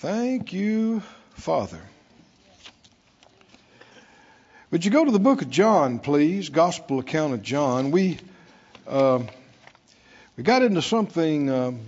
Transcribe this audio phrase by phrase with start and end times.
[0.00, 1.02] Thank you,
[1.36, 1.80] Father.
[4.70, 6.50] Would you go to the book of John, please?
[6.50, 7.92] Gospel account of John.
[7.92, 8.18] We
[8.86, 9.22] uh,
[10.36, 11.80] we got into something um,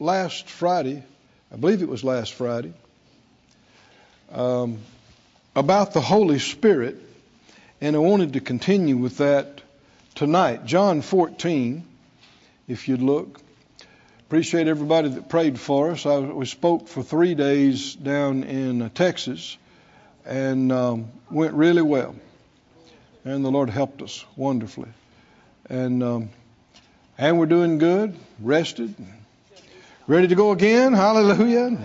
[0.00, 1.04] last Friday.
[1.52, 2.72] I believe it was last Friday
[4.32, 4.78] um,
[5.54, 6.96] about the Holy Spirit,
[7.80, 9.60] and I wanted to continue with that
[10.16, 10.64] tonight.
[10.64, 11.84] John 14,
[12.66, 13.40] if you'd look.
[14.32, 16.06] Appreciate everybody that prayed for us.
[16.06, 19.58] I, we spoke for three days down in Texas
[20.24, 22.16] and um, went really well.
[23.26, 24.88] And the Lord helped us wonderfully.
[25.68, 26.30] And um,
[27.18, 28.94] and we're doing good, rested,
[30.06, 30.94] ready to go again.
[30.94, 31.78] Hallelujah.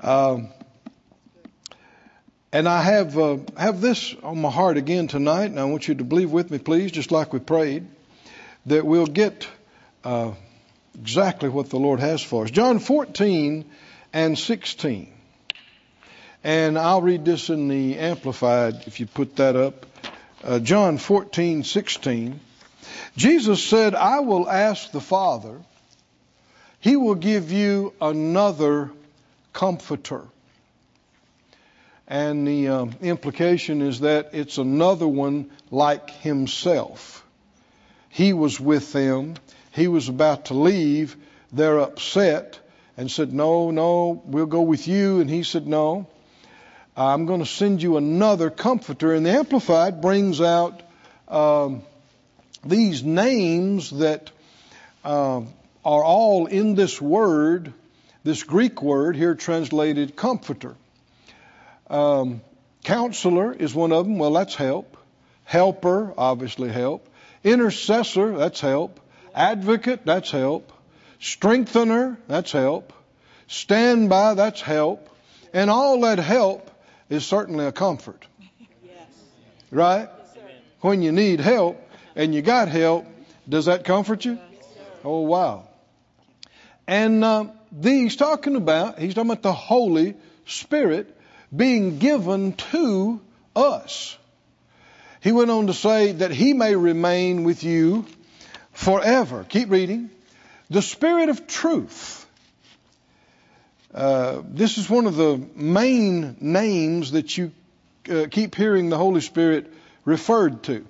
[0.00, 0.46] Um,
[2.52, 5.96] and I have uh, have this on my heart again tonight, and I want you
[5.96, 7.88] to believe with me, please, just like we prayed,
[8.66, 9.48] that we'll get.
[10.04, 10.34] Uh,
[11.00, 12.50] exactly what the Lord has for us.
[12.50, 13.64] John 14
[14.12, 15.12] and 16.
[16.44, 19.86] And I'll read this in the Amplified if you put that up.
[20.42, 22.40] Uh, John 14, 16.
[23.16, 25.60] Jesus said, I will ask the Father,
[26.80, 28.90] He will give you another
[29.52, 30.22] comforter.
[32.08, 37.24] And the um, implication is that it's another one like Himself.
[38.08, 39.36] He was with them
[39.72, 41.16] he was about to leave,
[41.52, 42.58] they're upset
[42.96, 45.20] and said, No, no, we'll go with you.
[45.20, 46.06] And he said, No,
[46.96, 49.14] I'm going to send you another comforter.
[49.14, 50.82] And the Amplified brings out
[51.28, 51.82] um,
[52.64, 54.30] these names that
[55.04, 55.40] uh,
[55.84, 57.72] are all in this word,
[58.24, 60.76] this Greek word here translated comforter.
[61.88, 62.42] Um,
[62.84, 64.18] counselor is one of them.
[64.18, 64.96] Well, that's help.
[65.44, 67.08] Helper, obviously help.
[67.42, 69.00] Intercessor, that's help.
[69.34, 70.72] Advocate, that's help.
[71.20, 72.92] Strengthener, that's help.
[73.46, 75.08] Stand by, that's help.
[75.52, 76.70] And all that help
[77.10, 78.24] is certainly a comfort.
[78.84, 78.96] Yes.
[79.70, 80.08] Right?
[80.34, 80.44] Yes,
[80.80, 81.80] when you need help
[82.16, 83.06] and you got help,
[83.48, 84.32] does that comfort you?
[84.32, 84.64] Yes,
[85.04, 85.68] oh, wow.
[86.86, 87.46] And uh,
[87.82, 90.14] he's talking about, he's talking about the Holy
[90.46, 91.16] Spirit
[91.54, 93.20] being given to
[93.54, 94.16] us.
[95.20, 98.06] He went on to say that he may remain with you
[98.72, 99.44] forever.
[99.48, 100.10] Keep reading.
[100.70, 102.26] The Spirit of truth.
[103.94, 107.52] Uh, this is one of the main names that you
[108.10, 109.72] uh, keep hearing the Holy Spirit
[110.04, 110.86] referred to.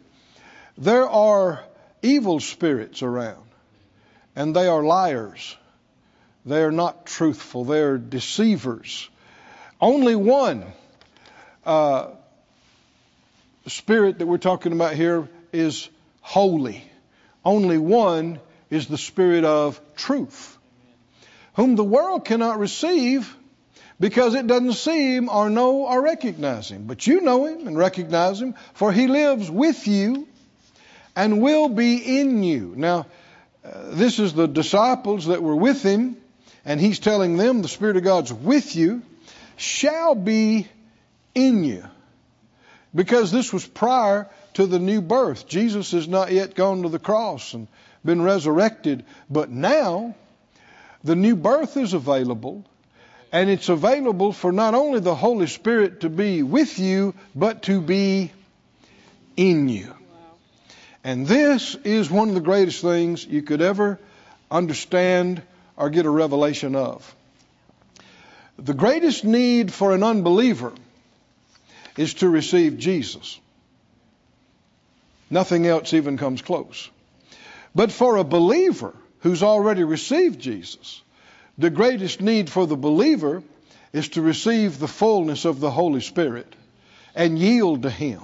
[0.78, 1.64] There are
[2.00, 3.42] evil spirits around,
[4.36, 5.56] and they are liars.
[6.46, 7.64] They are not truthful.
[7.64, 9.08] They are deceivers.
[9.80, 10.64] Only one
[11.66, 12.08] uh,
[13.66, 15.88] spirit that we're talking about here is
[16.20, 16.84] holy.
[17.44, 20.56] Only one is the Spirit of truth,
[21.54, 23.36] whom the world cannot receive
[24.00, 26.86] because it doesn't see him or know or recognize him.
[26.86, 30.26] But you know him and recognize him, for he lives with you
[31.14, 32.74] and will be in you.
[32.76, 33.06] Now,
[33.64, 36.16] uh, this is the disciples that were with him,
[36.64, 39.02] and he's telling them the Spirit of God's with you,
[39.56, 40.66] shall be
[41.34, 41.84] in you.
[42.94, 45.46] Because this was prior to the new birth.
[45.48, 47.68] Jesus has not yet gone to the cross and
[48.04, 50.14] been resurrected, but now
[51.04, 52.64] the new birth is available,
[53.32, 57.80] and it's available for not only the Holy Spirit to be with you, but to
[57.80, 58.30] be
[59.36, 59.94] in you.
[61.04, 63.98] And this is one of the greatest things you could ever
[64.50, 65.42] understand
[65.76, 67.16] or get a revelation of.
[68.58, 70.72] The greatest need for an unbeliever
[71.96, 73.40] is to receive Jesus.
[75.32, 76.90] Nothing else even comes close.
[77.74, 81.00] But for a believer who's already received Jesus,
[81.56, 83.42] the greatest need for the believer
[83.94, 86.54] is to receive the fullness of the Holy Spirit
[87.14, 88.20] and yield to Him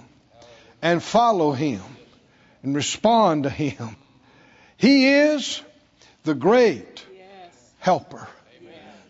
[0.83, 1.81] and follow Him
[2.63, 3.97] and respond to Him.
[4.77, 5.63] He is
[6.25, 7.03] the great
[7.79, 8.29] helper,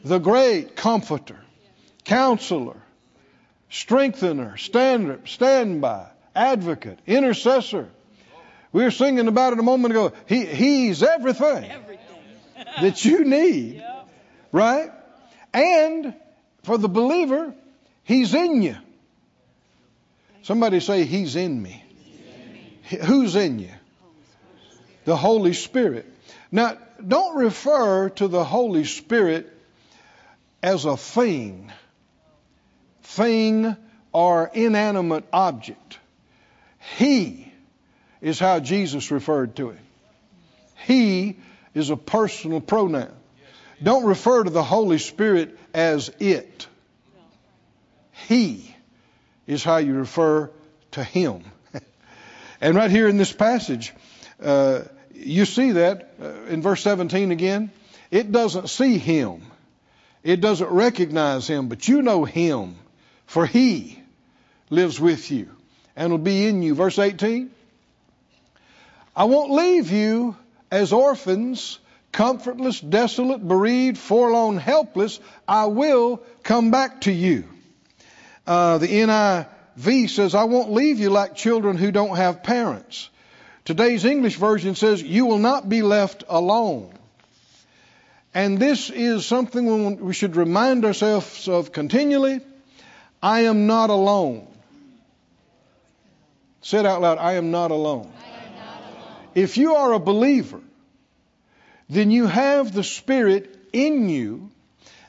[0.04, 1.40] the great comforter,
[2.04, 2.80] counselor,
[3.70, 6.06] strengthener, stand, stand by,
[6.38, 7.88] advocate, intercessor.
[8.72, 10.12] We were singing about it a moment ago.
[10.26, 11.98] He, he's everything, everything.
[12.80, 13.82] that you need,
[14.52, 14.90] right?
[15.52, 16.14] And
[16.62, 17.54] for the believer,
[18.04, 18.76] he's in you.
[20.42, 21.84] Somebody say, He's in me.
[22.00, 23.06] He's in me.
[23.06, 23.72] Who's in you?
[25.04, 26.06] The Holy Spirit.
[26.50, 29.52] Now, don't refer to the Holy Spirit
[30.62, 31.70] as a thing,
[33.02, 33.76] thing
[34.12, 35.98] or inanimate object.
[36.78, 37.52] He
[38.20, 39.78] is how Jesus referred to him.
[40.86, 41.36] He
[41.74, 43.14] is a personal pronoun.
[43.82, 46.66] Don't refer to the Holy Spirit as it.
[48.26, 48.74] He
[49.46, 50.50] is how you refer
[50.92, 51.44] to Him.
[52.60, 53.92] and right here in this passage,
[54.42, 54.80] uh,
[55.14, 57.70] you see that uh, in verse 17 again.
[58.10, 59.42] It doesn't see Him,
[60.22, 62.76] it doesn't recognize Him, but you know Him,
[63.26, 64.02] for He
[64.70, 65.57] lives with you
[65.98, 66.74] and will be in you.
[66.74, 67.50] Verse 18
[69.14, 70.36] I won't leave you
[70.70, 71.80] as orphans,
[72.12, 75.18] comfortless, desolate, bereaved, forlorn, helpless.
[75.46, 77.44] I will come back to you.
[78.46, 83.10] Uh, the NIV says, I won't leave you like children who don't have parents.
[83.64, 86.92] Today's English version says, You will not be left alone.
[88.32, 92.40] And this is something we should remind ourselves of continually.
[93.20, 94.46] I am not alone.
[96.68, 98.12] Say it out loud I am not alone.
[99.34, 100.60] If you are a believer,
[101.88, 104.50] then you have the Spirit in you.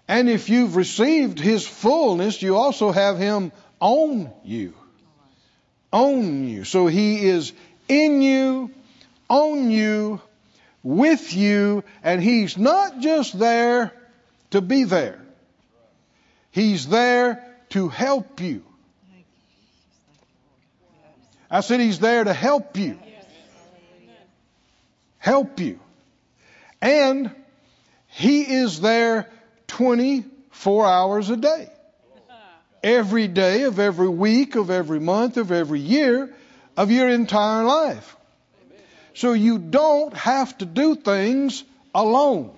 [0.08, 3.52] And if you've received His fullness, you also have Him
[3.82, 4.74] on you.
[5.92, 6.64] On you.
[6.64, 7.52] So He is
[7.90, 8.72] in you,
[9.30, 10.22] on you,
[10.82, 13.92] with you, and He's not just there
[14.52, 15.20] to be there.
[16.52, 18.64] He's there to help you.
[21.50, 23.00] I said He's there to help you
[25.20, 25.80] help you.
[26.82, 27.32] And
[28.08, 29.30] He is there
[29.68, 31.70] 24 hours a day.
[32.82, 36.34] Every day of every week, of every month, of every year
[36.78, 38.16] of your entire life.
[39.14, 41.64] So you don't have to do things
[41.94, 42.56] alone.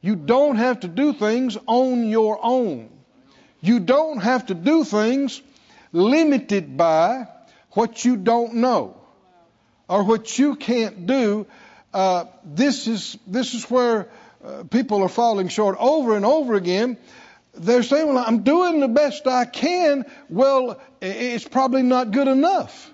[0.00, 2.88] You don't have to do things on your own.
[3.60, 5.42] You don't have to do things
[5.92, 7.28] limited by
[7.72, 8.96] what you don't know
[9.88, 11.46] or what you can't do,
[11.94, 14.08] uh, this is this is where
[14.44, 16.96] uh, people are falling short over and over again.
[17.54, 22.92] They're saying, "Well, I'm doing the best I can." Well, it's probably not good enough.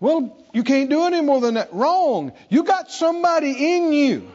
[0.00, 1.72] Well, you can't do any more than that.
[1.72, 2.32] Wrong.
[2.48, 4.30] You got somebody in you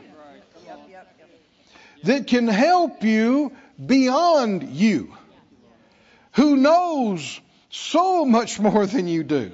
[2.04, 3.52] that can help you
[3.84, 5.16] beyond you,
[6.34, 7.40] who knows
[7.70, 9.52] so much more than you do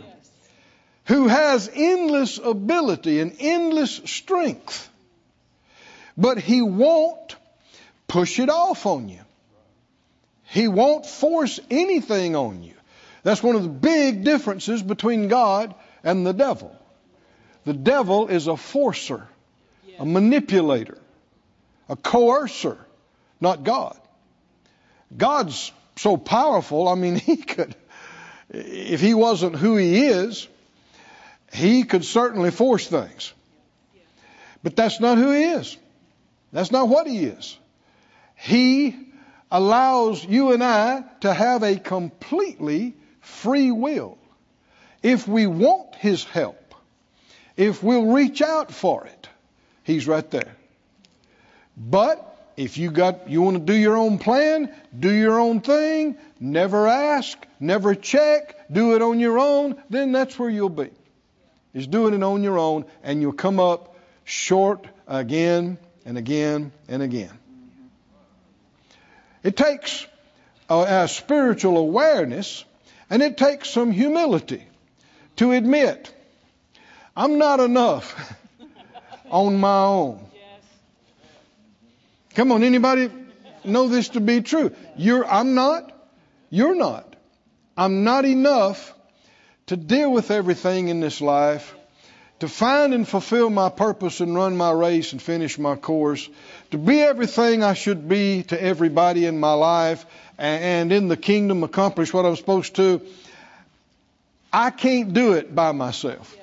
[1.06, 4.90] who has endless ability and endless strength,
[6.18, 7.36] but he won't
[8.08, 9.22] push it off on you.
[10.44, 12.74] He won't force anything on you.
[13.24, 15.74] That's one of the big differences between God
[16.04, 16.76] and the devil.
[17.66, 19.28] The devil is a forcer,
[20.00, 20.98] a manipulator,
[21.90, 22.78] a coercer,
[23.42, 24.00] not God.
[25.16, 27.76] God's so powerful, I mean, he could,
[28.50, 30.48] if he wasn't who he is,
[31.54, 33.34] he could certainly force things.
[34.64, 35.78] But that's not who he is.
[36.52, 37.58] That's not what he is.
[38.36, 38.96] He
[39.52, 44.18] allows you and I to have a completely free will.
[45.04, 46.74] If we want his help,
[47.56, 49.30] if we'll reach out for it,
[49.84, 50.56] he's right there.
[51.78, 56.18] But if you got you want to do your own plan, do your own thing,
[56.40, 60.90] never ask, never check, do it on your own, then that's where you'll be
[61.76, 67.04] is doing it on your own, and you'll come up short again and again and
[67.04, 67.38] again.
[69.44, 70.08] It takes
[70.70, 72.66] a, a spiritual awareness
[73.10, 74.64] and it takes some humility
[75.36, 76.12] to admit
[77.16, 78.34] I'm not enough
[79.30, 80.26] on my own.
[82.36, 83.10] Come on, anybody
[83.64, 84.72] know this to be true?
[84.98, 85.92] You're, I'm not.
[86.50, 87.16] You're not.
[87.78, 88.94] I'm not enough
[89.68, 91.74] to deal with everything in this life,
[92.40, 96.30] to find and fulfill my purpose and run my race and finish my course,
[96.72, 100.06] to be everything I should be to everybody in my life
[100.38, 103.02] and in the kingdom accomplish what I'm supposed to.
[104.52, 106.36] I can't do it by myself.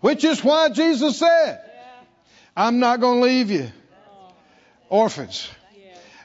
[0.00, 1.63] Which is why Jesus said,
[2.56, 3.70] I'm not going to leave you
[4.88, 5.48] orphans.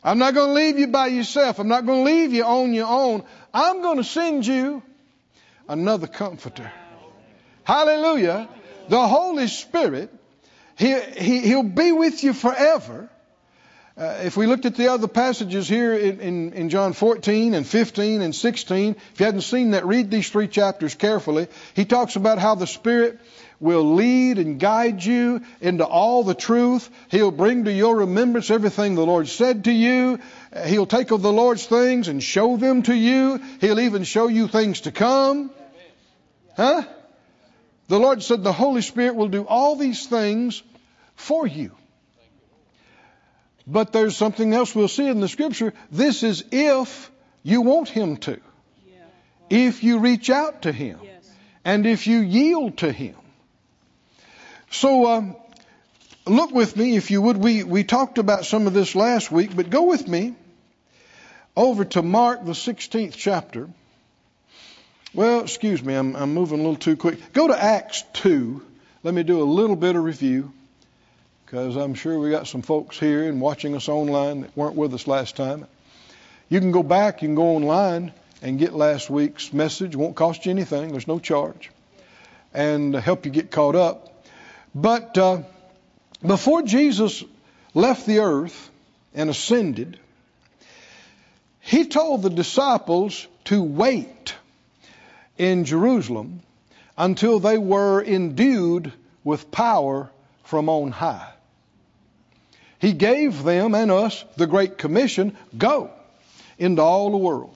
[0.04, 1.60] I'm not going to leave you by yourself.
[1.60, 3.24] I'm not going to leave you on your own.
[3.54, 4.82] I'm going to send you
[5.68, 6.72] another comforter.
[7.64, 8.48] Hallelujah.
[8.88, 10.14] The Holy Spirit,
[10.78, 13.10] he, he, He'll be with you forever.
[13.98, 17.68] Uh, if we looked at the other passages here in, in, in, John 14 and
[17.68, 21.48] 15 and 16, if you hadn't seen that, read these three chapters carefully.
[21.76, 23.20] He talks about how the Spirit
[23.60, 26.90] will lead and guide you into all the truth.
[27.10, 30.20] He'll bring to your remembrance everything the Lord said to you.
[30.66, 33.42] He'll take of the Lord's things and show them to you.
[33.60, 35.52] He'll even show you things to come.
[36.56, 36.84] Huh?
[37.88, 40.62] The Lord said the Holy Spirit will do all these things
[41.16, 41.72] for you.
[43.66, 45.74] But there's something else we'll see in the scripture.
[45.92, 47.12] This is if
[47.44, 48.40] you want Him to.
[49.50, 51.00] If you reach out to Him.
[51.66, 53.16] And if you yield to Him.
[54.72, 55.36] So, um,
[56.26, 57.38] look with me, if you would.
[57.38, 60.36] We, we talked about some of this last week, but go with me
[61.56, 63.70] over to Mark, the 16th chapter.
[65.14, 67.34] Well, excuse me, I'm, I'm moving a little too quick.
[67.34, 68.64] Go to Acts 2.
[69.02, 70.54] Let me do a little bit of review
[71.46, 74.94] because I'm sure we got some folks here and watching us online that weren't with
[74.94, 75.66] us last time.
[76.48, 79.96] You can go back, you can go online and get last week's message.
[79.96, 81.72] Won't cost you anything, there's no charge,
[82.54, 84.09] and help you get caught up.
[84.74, 85.44] But uh,
[86.26, 87.24] before Jesus
[87.74, 88.70] left the earth
[89.14, 90.00] and ascended,
[91.60, 94.36] he told the disciples to wait
[95.38, 96.42] in Jerusalem
[96.98, 98.92] until they were endued
[99.24, 100.10] with power
[100.44, 101.32] from on high.
[102.80, 105.92] He gave them and us the Great Commission go
[106.58, 107.56] into all the world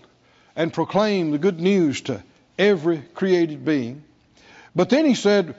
[0.55, 2.23] and proclaim the good news to
[2.57, 4.03] every created being.
[4.75, 5.55] But then he said,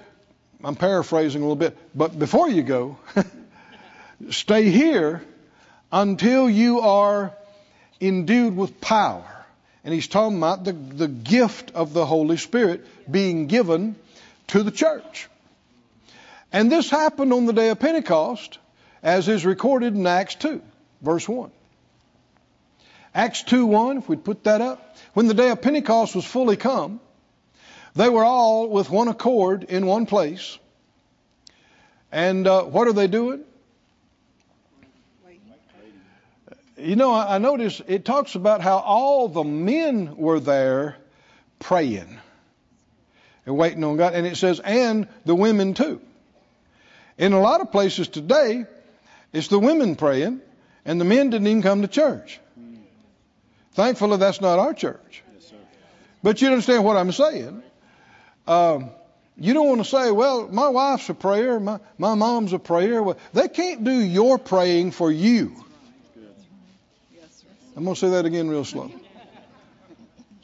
[0.64, 2.98] I'm paraphrasing a little bit, but before you go,
[4.30, 5.22] stay here
[5.92, 7.32] until you are
[8.00, 9.24] endued with power.
[9.84, 13.96] And he's talking about the, the gift of the Holy Spirit being given
[14.48, 15.28] to the church.
[16.52, 18.58] And this happened on the day of Pentecost,
[19.02, 20.62] as is recorded in Acts 2,
[21.02, 21.50] verse 1.
[23.14, 24.96] Acts 2 1, if we'd put that up.
[25.12, 27.00] When the day of Pentecost was fully come,
[27.94, 30.58] they were all with one accord in one place.
[32.10, 33.44] And uh, what are they doing?
[36.76, 40.96] You know, I notice it talks about how all the men were there
[41.58, 42.18] praying
[43.46, 44.14] and waiting on God.
[44.14, 46.00] And it says, and the women too.
[47.16, 48.66] In a lot of places today,
[49.32, 50.40] it's the women praying,
[50.84, 52.40] and the men didn't even come to church.
[53.72, 55.22] Thankfully, that's not our church.
[56.22, 57.62] But you understand what I'm saying.
[58.46, 58.90] Um,
[59.36, 63.02] you don't want to say, well, my wife's a prayer, my, my mom's a prayer.
[63.02, 65.56] Well, they can't do your praying for you.
[67.76, 68.90] I'm going to say that again real slow.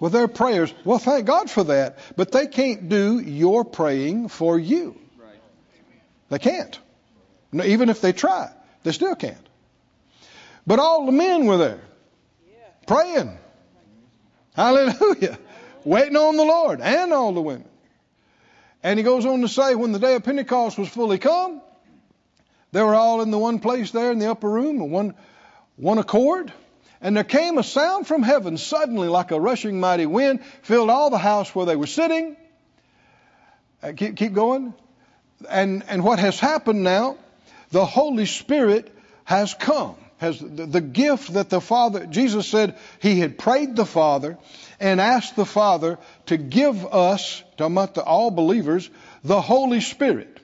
[0.00, 4.59] With their prayers, well, thank God for that, but they can't do your praying for
[4.59, 4.99] you.
[6.30, 6.78] They can't.
[7.52, 8.50] No, even if they try,
[8.83, 9.47] they still can't.
[10.66, 11.80] But all the men were there
[12.87, 13.37] praying.
[14.54, 15.38] Hallelujah.
[15.85, 17.70] Waiting on the Lord and all the women.
[18.83, 21.61] And he goes on to say, when the day of Pentecost was fully come,
[22.73, 25.15] they were all in the one place there in the upper room, one,
[25.77, 26.53] one accord.
[27.01, 31.11] And there came a sound from heaven suddenly like a rushing mighty wind, filled all
[31.11, 32.37] the house where they were sitting.
[33.83, 34.75] Uh, keep, keep going.
[35.49, 37.17] And, and what has happened now,
[37.71, 38.95] the Holy Spirit
[39.25, 39.97] has come.
[40.21, 44.37] Has the, the gift that the Father, Jesus said he had prayed the Father
[44.79, 48.91] and asked the Father to give us, talking about the, all believers,
[49.25, 50.39] the Holy Spirit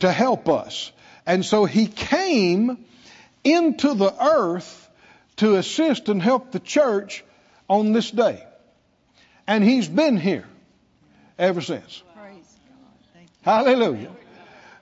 [0.00, 0.92] to help us.
[1.24, 2.84] And so he came
[3.42, 4.86] into the earth
[5.36, 7.24] to assist and help the church
[7.68, 8.44] on this day.
[9.46, 10.46] And he's been here
[11.38, 12.02] ever since.
[13.42, 14.10] Hallelujah.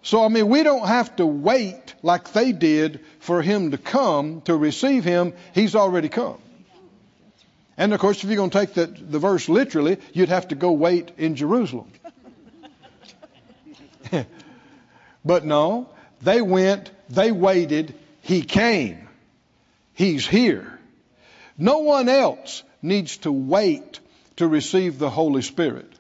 [0.05, 4.43] So, I mean, we don't have to wait like they did for him to come
[4.43, 5.33] to receive him.
[5.55, 6.37] He's already come.
[7.79, 10.57] And of course, if you're going to take the, the verse literally, you'd have to
[10.57, 11.91] go wait in Jerusalem.
[15.25, 15.89] but no,
[16.21, 19.09] they went, they waited, he came.
[19.95, 20.79] He's here.
[21.57, 24.01] No one else needs to wait
[24.37, 25.91] to receive the Holy Spirit.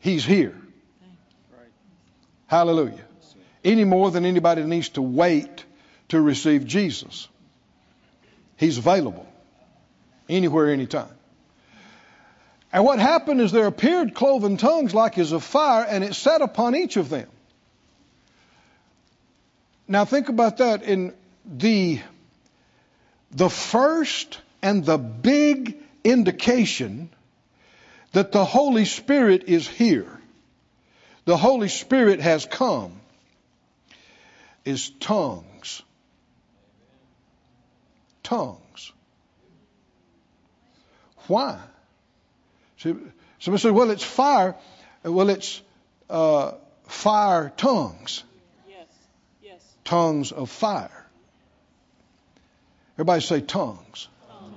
[0.00, 0.60] He's here.
[2.50, 3.04] Hallelujah.
[3.64, 5.64] Any more than anybody needs to wait
[6.08, 7.28] to receive Jesus.
[8.56, 9.24] He's available
[10.28, 11.14] anywhere, anytime.
[12.72, 16.42] And what happened is there appeared cloven tongues like as of fire, and it sat
[16.42, 17.28] upon each of them.
[19.86, 21.14] Now think about that in
[21.46, 22.00] the
[23.30, 27.10] the first and the big indication
[28.10, 30.19] that the Holy Spirit is here,
[31.30, 32.90] the Holy Spirit has come,
[34.64, 35.80] is tongues.
[38.24, 38.92] Tongues.
[41.28, 41.60] Why?
[42.78, 43.12] Somebody
[43.58, 44.56] said, well, it's fire.
[45.04, 45.62] Well, it's
[46.08, 46.54] uh,
[46.88, 48.24] fire tongues.
[48.68, 48.86] Yes.
[49.40, 49.74] Yes.
[49.84, 51.06] Tongues of fire.
[52.96, 54.08] Everybody say tongues.
[54.28, 54.56] tongues.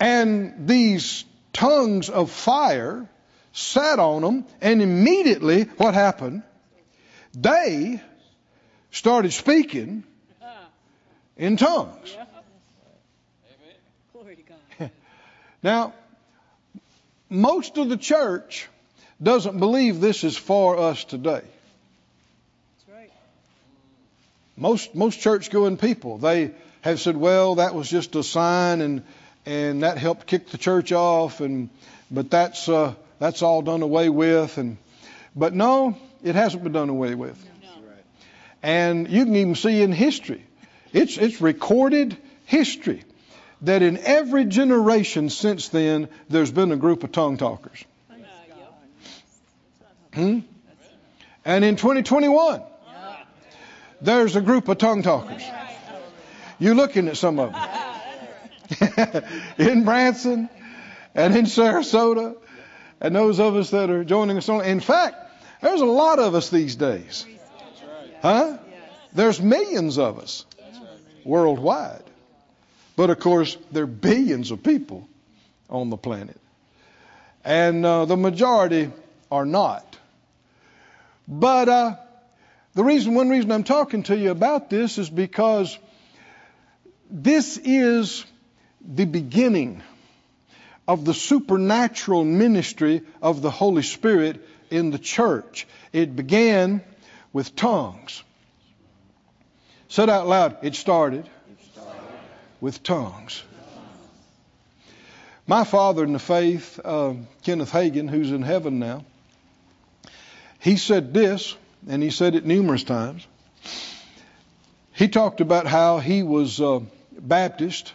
[0.00, 3.06] And these tongues of fire
[3.54, 6.42] sat on them, and immediately what happened?
[7.32, 8.02] They
[8.90, 10.04] started speaking
[11.36, 12.16] in tongues.
[15.62, 15.94] Now,
[17.30, 18.68] most of the church
[19.22, 21.40] doesn't believe this is for us today.
[24.58, 26.50] Most most church going people, they
[26.82, 29.02] have said, well, that was just a sign and
[29.46, 31.70] and that helped kick the church off and
[32.10, 34.76] but that's uh, that's all done away with and
[35.34, 37.42] but no, it hasn't been done away with.
[37.62, 37.70] No.
[38.62, 40.44] And you can even see in history.
[40.92, 43.02] It's it's recorded history
[43.62, 47.82] that in every generation since then there's been a group of tongue talkers.
[50.12, 50.40] Hmm?
[51.46, 52.62] And in 2021
[54.02, 55.42] there's a group of tongue talkers.
[56.58, 59.22] You're looking at some of them.
[59.58, 60.50] in Branson
[61.14, 62.36] and in Sarasota,
[63.04, 64.64] and those of us that are joining us on.
[64.64, 65.14] In fact,
[65.60, 67.26] there's a lot of us these days.
[68.22, 68.56] Huh?
[69.12, 70.46] There's millions of us
[71.22, 72.02] worldwide.
[72.96, 75.06] But of course, there are billions of people
[75.68, 76.40] on the planet.
[77.44, 78.90] And uh, the majority
[79.30, 79.98] are not.
[81.28, 81.96] But uh,
[82.72, 85.78] the reason, one reason I'm talking to you about this is because
[87.10, 88.24] this is
[88.80, 89.82] the beginning
[90.86, 95.66] of the supernatural ministry of the Holy Spirit in the church.
[95.92, 96.82] It began
[97.32, 98.22] with tongues.
[99.88, 101.28] Said out loud, it started,
[102.60, 103.42] with tongues.
[105.46, 109.04] My father in the faith, uh, Kenneth Hagin, who's in heaven now,
[110.58, 111.54] he said this
[111.86, 113.26] and he said it numerous times.
[114.92, 116.80] He talked about how he was uh,
[117.12, 117.92] Baptist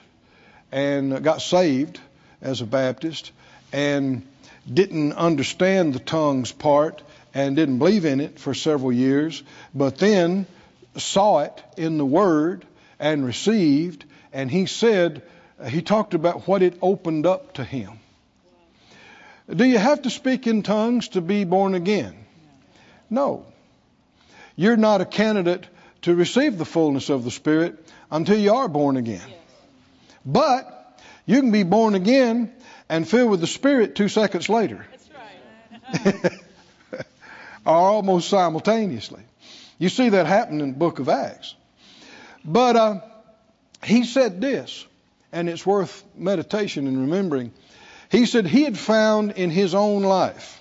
[0.72, 2.00] and got saved
[2.42, 3.32] as a Baptist
[3.72, 4.26] and
[4.72, 7.02] didn't understand the tongues part
[7.34, 9.44] and didn't believe in it for several years,
[9.74, 10.46] but then
[10.98, 12.66] saw it in the Word
[13.00, 15.22] and received, and he said,
[15.68, 18.00] he talked about what it opened up to him.
[19.54, 22.16] Do you have to speak in tongues to be born again?
[23.10, 23.46] No
[24.60, 25.66] you're not a candidate
[26.02, 29.24] to receive the fullness of the Spirit until you are born again.
[30.26, 30.79] But
[31.30, 32.52] you can be born again
[32.90, 34.84] and filled with the Spirit two seconds later.
[35.94, 36.34] Right.
[37.68, 39.22] or almost simultaneously.
[39.78, 41.54] You see that happen in the book of Acts.
[42.44, 43.02] But uh,
[43.84, 44.84] he said this,
[45.32, 47.52] and it's worth meditation and remembering.
[48.10, 50.60] He said he had found in his own life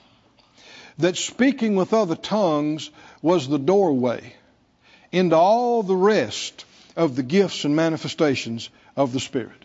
[0.99, 2.91] that speaking with other tongues
[3.23, 4.35] was the doorway
[5.13, 9.65] into all the rest of the gifts and manifestations of the Spirit.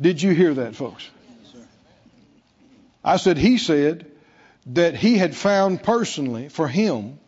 [0.00, 1.08] Did you hear that, folks?
[3.04, 4.06] I said, he said
[4.66, 7.18] that he had found personally for him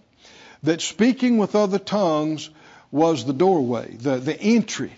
[0.65, 2.51] that speaking with other tongues
[2.91, 4.93] was the doorway, the, the entry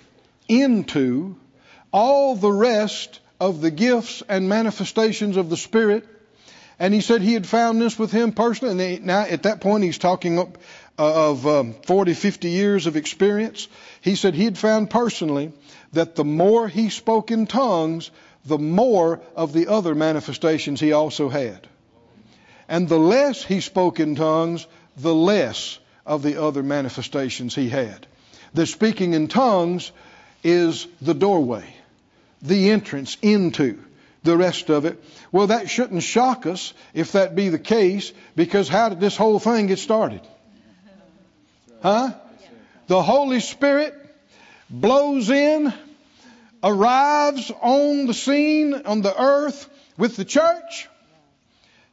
[0.48, 1.36] into
[1.92, 6.06] all the rest of the gifts and manifestations of the Spirit
[6.80, 8.96] and he said he had found this with him personally.
[8.96, 10.56] And now at that point, he's talking up,
[10.98, 13.68] uh, of um, 40, 50 years of experience.
[14.00, 15.52] He said he had found personally
[15.92, 18.10] that the more he spoke in tongues,
[18.46, 21.68] the more of the other manifestations he also had.
[22.66, 24.66] And the less he spoke in tongues,
[24.96, 28.06] the less of the other manifestations he had.
[28.54, 29.92] The speaking in tongues
[30.42, 31.74] is the doorway,
[32.40, 33.84] the entrance into
[34.22, 35.02] the rest of it.
[35.32, 39.38] Well, that shouldn't shock us if that be the case, because how did this whole
[39.38, 40.20] thing get started?
[41.82, 42.12] Huh?
[42.86, 43.94] The Holy Spirit
[44.68, 45.72] blows in,
[46.62, 50.88] arrives on the scene, on the earth with the church.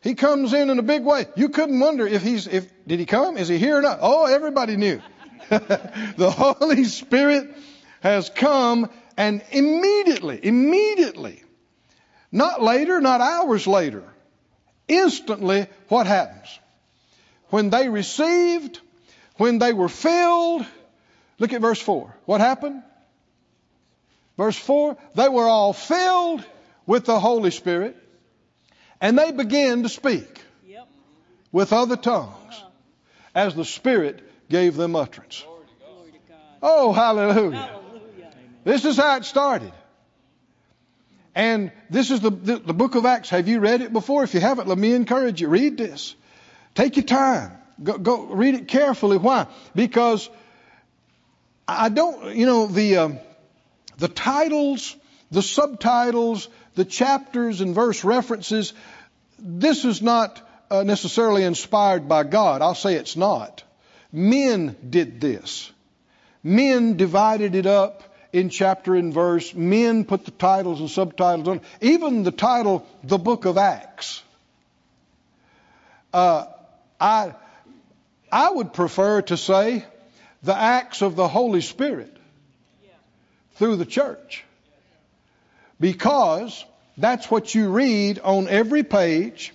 [0.02, 1.26] He comes in in a big way.
[1.36, 3.38] You couldn't wonder if he's, if, did he come?
[3.38, 4.00] Is he here or not?
[4.02, 5.02] Oh, everybody knew.
[5.50, 7.56] the Holy Spirit
[8.02, 11.44] has come and immediately, immediately,
[12.32, 14.04] not later, not hours later.
[14.88, 16.60] Instantly, what happens?
[17.50, 18.80] When they received,
[19.36, 20.66] when they were filled,
[21.40, 22.14] look at verse 4.
[22.26, 22.84] What happened?
[24.38, 26.44] Verse 4 they were all filled
[26.86, 27.98] with the Holy Spirit,
[29.02, 30.88] and they began to speak yep.
[31.52, 32.64] with other tongues
[33.36, 35.44] as the Spirit gave them utterance.
[36.62, 37.58] Oh, hallelujah.
[37.58, 38.32] hallelujah.
[38.64, 39.72] This is how it started.
[41.38, 43.30] And this is the, the, the, book of Acts.
[43.30, 44.24] Have you read it before?
[44.24, 45.48] If you haven't, let me encourage you.
[45.48, 46.16] Read this.
[46.74, 47.52] Take your time.
[47.84, 49.18] Go, go read it carefully.
[49.18, 49.46] Why?
[49.76, 50.32] Because
[51.68, 53.20] I don't, you know, the, um,
[54.00, 54.96] the titles,
[55.30, 58.74] the subtitles, the chapters and verse references,
[59.38, 62.64] this is not uh, necessarily inspired by God.
[62.64, 63.64] I'll say it's not.
[64.12, 65.72] Men did this.
[66.42, 69.54] Men divided it up in chapter and verse.
[69.54, 71.62] Men put the titles and subtitles on.
[71.82, 74.22] Even the title, the Book of Acts.
[76.14, 76.46] Uh,
[77.00, 77.34] I
[78.32, 79.86] I would prefer to say
[80.44, 82.16] the acts of the Holy Spirit
[83.56, 84.44] through the church.
[85.80, 86.66] Because
[86.98, 89.54] that's what you read on every page.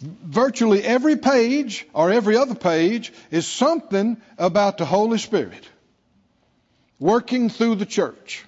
[0.00, 5.68] Virtually every page or every other page is something about the Holy Spirit
[7.00, 8.44] working through the church.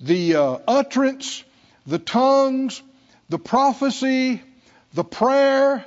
[0.00, 1.42] The uh, utterance,
[1.86, 2.82] the tongues,
[3.30, 4.42] the prophecy,
[4.92, 5.86] the prayer,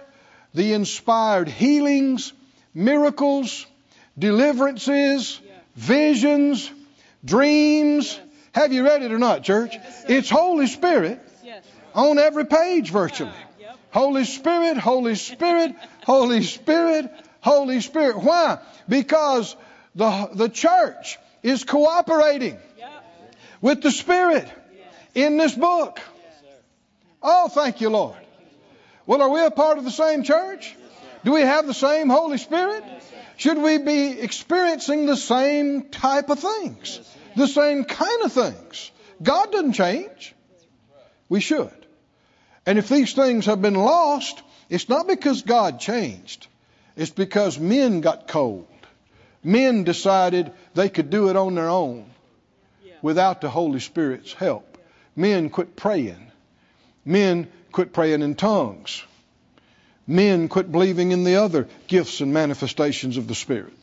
[0.54, 2.34] the inspired healings,
[2.74, 3.68] miracles,
[4.18, 5.40] deliverances,
[5.76, 6.72] visions,
[7.24, 8.20] dreams.
[8.54, 9.76] Have you read it or not, church?
[10.08, 11.20] It's Holy Spirit
[11.94, 13.32] on every page virtually.
[13.92, 18.18] Holy Spirit, Holy Spirit, Holy Spirit, Holy Spirit.
[18.18, 18.60] Why?
[18.88, 19.56] Because
[19.96, 22.58] the, the church is cooperating
[23.62, 24.48] with the Spirit
[25.16, 26.00] in this book.
[27.22, 28.18] Oh, thank you, Lord.
[29.06, 30.76] Well, are we a part of the same church?
[31.24, 32.84] Do we have the same Holy Spirit?
[33.38, 37.00] Should we be experiencing the same type of things?
[37.36, 38.92] The same kind of things?
[39.22, 40.34] God doesn't change.
[41.28, 41.72] We should.
[42.66, 46.48] And if these things have been lost, it's not because God changed.
[46.96, 48.68] It's because men got cold.
[49.44, 52.06] Men decided they could do it on their own
[53.02, 54.78] without the Holy Spirit's help.
[55.16, 56.32] Men quit praying.
[57.06, 59.04] Men quit praying in tongues
[60.10, 63.74] men quit believing in the other gifts and manifestations of the Spirit.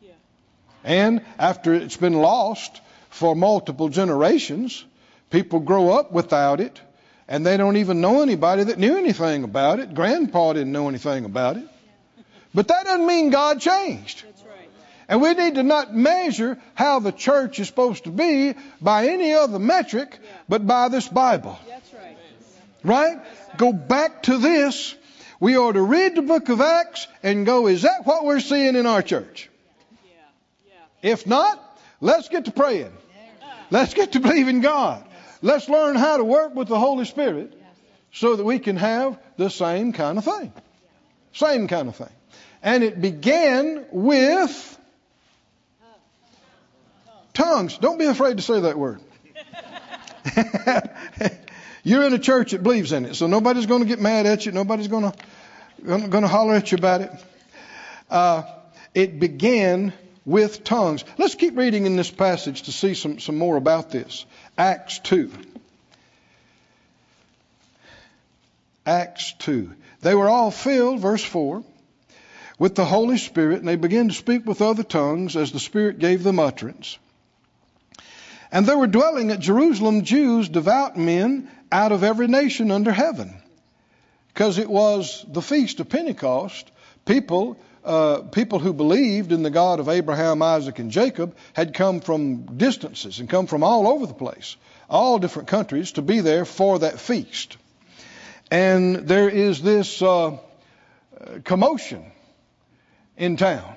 [0.00, 0.12] Yeah.
[0.84, 2.80] And after it's been lost
[3.10, 4.84] for multiple generations,
[5.28, 6.80] people grow up without it,
[7.26, 9.92] and they don't even know anybody that knew anything about it.
[9.92, 11.64] Grandpa didn't know anything about it.
[12.54, 14.24] But that doesn't mean God changed.
[15.10, 19.34] And we need to not measure how the church is supposed to be by any
[19.34, 20.18] other metric
[20.48, 21.58] but by this Bible.
[22.82, 23.18] Right?
[23.58, 24.94] Go back to this
[25.40, 28.76] we ought to read the book of Acts and go, is that what we're seeing
[28.76, 29.48] in our church?
[31.02, 31.58] If not,
[32.02, 32.92] let's get to praying.
[33.70, 35.02] Let's get to believing God.
[35.40, 37.54] Let's learn how to work with the Holy Spirit
[38.12, 40.52] so that we can have the same kind of thing.
[41.32, 42.12] Same kind of thing.
[42.62, 44.78] And it began with
[47.34, 47.78] tongues.
[47.78, 49.00] Don't be afraid to say that word.
[51.82, 54.44] You're in a church that believes in it, so nobody's going to get mad at
[54.44, 54.52] you.
[54.52, 55.18] Nobody's going to
[55.84, 57.10] going to holler at you about it.
[58.10, 58.42] Uh,
[58.94, 59.92] it began
[60.24, 61.04] with tongues.
[61.18, 64.24] Let's keep reading in this passage to see some, some more about this.
[64.58, 65.30] Acts 2.
[68.84, 69.72] Acts 2.
[70.02, 71.62] They were all filled, verse 4,
[72.58, 75.98] with the Holy Spirit, and they began to speak with other tongues as the Spirit
[75.98, 76.98] gave them utterance.
[78.52, 83.34] And there were dwelling at Jerusalem Jews, devout men, out of every nation under heaven.
[84.28, 86.70] Because it was the feast of Pentecost,
[87.04, 92.00] people, uh, people who believed in the God of Abraham, Isaac, and Jacob had come
[92.00, 94.56] from distances and come from all over the place,
[94.88, 97.56] all different countries, to be there for that feast.
[98.50, 100.38] And there is this uh,
[101.44, 102.04] commotion
[103.16, 103.76] in town.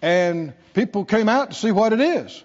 [0.00, 2.42] And people came out to see what it is.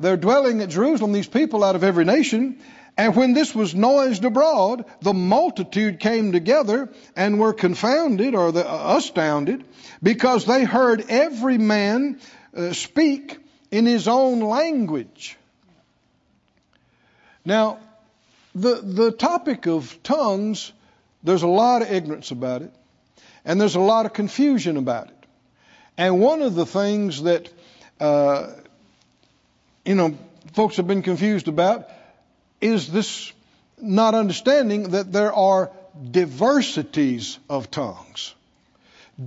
[0.00, 2.58] They're dwelling at Jerusalem, these people out of every nation,
[2.96, 8.68] and when this was noised abroad, the multitude came together and were confounded or the,
[8.68, 9.64] uh, astounded
[10.02, 12.18] because they heard every man
[12.54, 13.38] uh, speak
[13.70, 15.36] in his own language.
[17.44, 17.78] Now,
[18.54, 20.72] the, the topic of tongues,
[21.22, 22.72] there's a lot of ignorance about it,
[23.44, 25.26] and there's a lot of confusion about it.
[25.96, 27.50] And one of the things that
[27.98, 28.48] uh,
[29.84, 30.16] you know,
[30.52, 31.88] folks have been confused about
[32.60, 33.32] is this
[33.80, 35.70] not understanding that there are
[36.10, 38.34] diversities of tongues,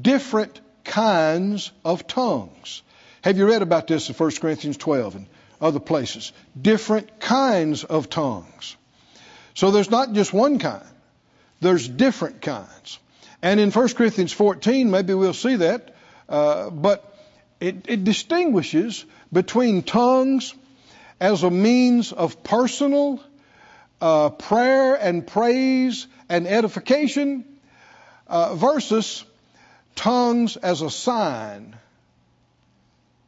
[0.01, 2.81] different kinds of tongues.
[3.23, 5.27] Have you read about this in 1 Corinthians 12 and
[5.61, 6.33] other places?
[6.59, 8.75] Different kinds of tongues.
[9.55, 10.85] So there's not just one kind,
[11.61, 12.99] there's different kinds.
[13.41, 15.95] And in 1 Corinthians 14, maybe we'll see that,
[16.29, 17.13] uh, but
[17.59, 20.53] it, it distinguishes between tongues
[21.19, 23.21] as a means of personal
[24.01, 27.45] uh, prayer and praise and edification
[28.27, 29.23] uh, versus
[29.95, 31.75] tongues as a sign,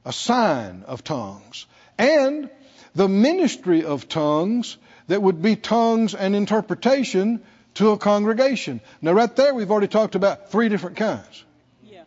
[0.04, 1.66] a sign of tongues,
[1.98, 2.50] and
[2.94, 7.42] the ministry of tongues that would be tongues and interpretation
[7.76, 8.82] to a congregation.
[9.02, 11.44] Now, right there, we've already talked about three different kinds.
[11.84, 12.04] Yeah.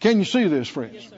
[0.00, 0.94] Can you see this, friends?
[0.94, 1.16] Yes, sir.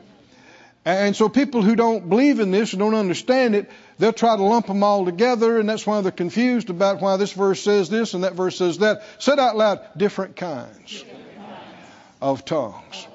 [0.86, 3.68] And so people who don't believe in this and don't understand it,
[3.98, 7.32] they'll try to lump them all together, and that's why they're confused about why this
[7.32, 9.02] verse says this and that verse says that.
[9.18, 11.04] Said out loud, different kinds
[12.22, 13.08] of tongues.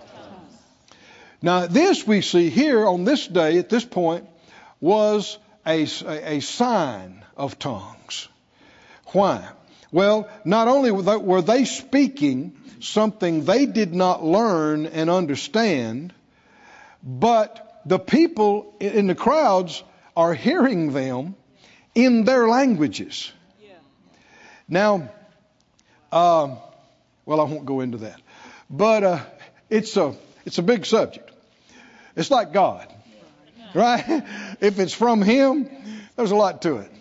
[1.41, 4.27] Now, this we see here on this day, at this point,
[4.81, 8.27] was a, a, a sign of tongues.
[9.13, 9.47] Why?
[9.93, 16.13] Well, not only were they, were they speaking something they did not learn and understand,
[17.03, 19.83] but the people in the crowds
[20.15, 21.35] are hearing them
[21.95, 23.31] in their languages.
[23.61, 23.73] Yeah.
[24.67, 25.09] Now,
[26.11, 26.57] um,
[27.25, 28.21] well, I won't go into that,
[28.69, 29.19] but uh,
[29.69, 31.31] it's a it's a big subject.
[32.15, 32.87] It's like God,
[33.73, 34.23] right?
[34.61, 35.69] If it's from Him,
[36.15, 36.91] there's a lot to it,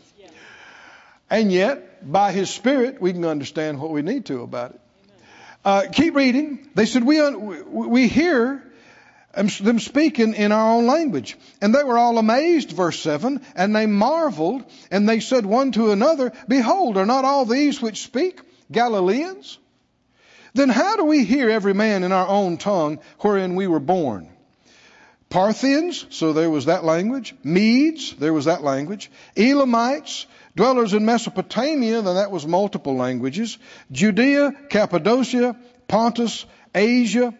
[1.28, 4.80] and yet by His Spirit we can understand what we need to about it.
[5.62, 6.70] Uh, keep reading.
[6.74, 8.62] They said we un- we hear
[9.32, 11.36] Um, them speaking in our own language.
[11.60, 15.92] And they were all amazed, verse 7, and they marveled, and they said one to
[15.92, 18.40] another, Behold, are not all these which speak
[18.72, 19.58] Galileans?
[20.54, 24.28] Then how do we hear every man in our own tongue wherein we were born?
[25.28, 27.36] Parthians, so there was that language.
[27.44, 29.12] Medes, there was that language.
[29.36, 33.56] Elamites, dwellers in Mesopotamia, then that was multiple languages.
[33.92, 35.54] Judea, Cappadocia,
[35.86, 37.32] Pontus, Asia,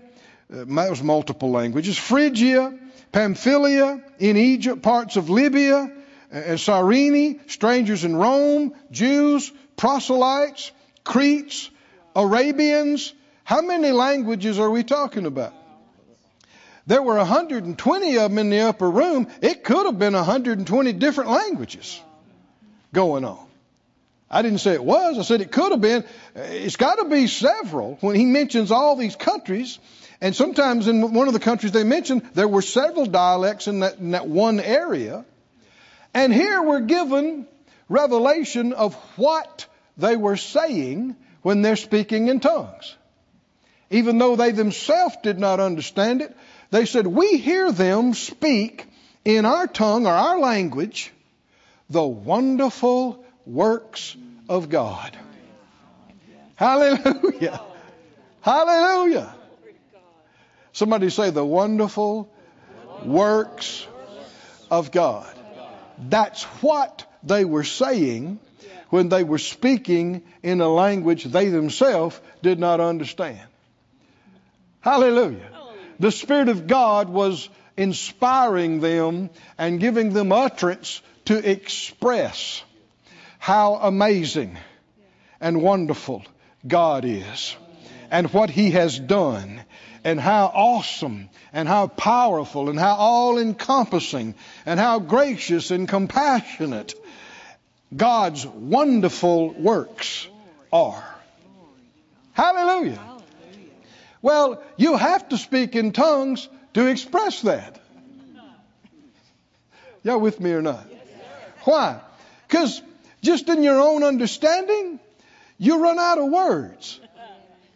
[0.53, 1.99] uh, was multiple languages.
[1.99, 2.77] Phrygia,
[3.13, 5.93] Pamphylia, in Egypt, parts of Libya,
[6.31, 10.73] and Cyrene, strangers in Rome, Jews, proselytes,
[11.05, 11.71] Cretes,
[12.15, 13.13] Arabians.
[13.45, 15.55] How many languages are we talking about?
[16.87, 19.29] There were 120 of them in the upper room.
[19.43, 22.01] It could have been 120 different languages
[22.93, 23.47] going on.
[24.31, 25.19] I didn't say it was.
[25.19, 26.05] I said it could have been.
[26.37, 27.97] It's got to be several.
[28.01, 29.79] When he mentions all these countries,
[30.21, 33.99] and sometimes in one of the countries they mentioned, there were several dialects in that,
[33.99, 35.25] in that one area.
[36.13, 37.47] And here we're given
[37.89, 42.97] revelation of what they were saying when they're speaking in tongues.
[43.91, 46.37] Even though they themselves did not understand it,
[46.71, 48.87] they said, We hear them speak
[49.25, 51.13] in our tongue or our language
[51.89, 54.17] the wonderful works
[54.49, 55.17] of God.
[56.55, 57.61] Hallelujah.
[58.43, 59.35] Hallelujah.
[60.73, 62.31] Somebody say the wonderful
[63.05, 63.87] works
[64.71, 65.29] of God.
[65.99, 68.39] That's what they were saying
[68.89, 73.41] when they were speaking in a language they themselves did not understand.
[74.81, 75.51] Hallelujah.
[75.99, 82.63] The Spirit of God was inspiring them and giving them utterance to express
[83.39, 84.59] how amazing
[85.41, 86.25] and wonderful
[86.67, 87.57] God is
[88.11, 89.63] and what He has done
[90.05, 94.35] and how awesome and how powerful and how all encompassing
[94.67, 96.95] and how gracious and compassionate
[97.95, 100.29] God's wonderful works
[100.73, 101.05] are.
[102.33, 103.01] Hallelujah.
[104.23, 107.81] Well, you have to speak in tongues to express that.
[110.03, 110.87] Y'all with me or not?
[111.65, 112.01] Why?
[112.49, 112.81] Because
[113.23, 114.99] just in your own understanding,
[115.59, 117.01] you run out of words.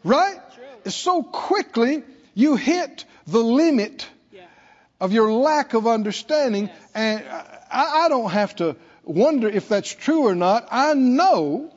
[0.04, 0.38] Right?
[0.86, 2.02] So quickly
[2.34, 4.06] you hit the limit
[5.00, 6.70] of your lack of understanding.
[6.94, 7.24] And
[7.70, 10.68] I, I don't have to wonder if that's true or not.
[10.70, 11.72] I know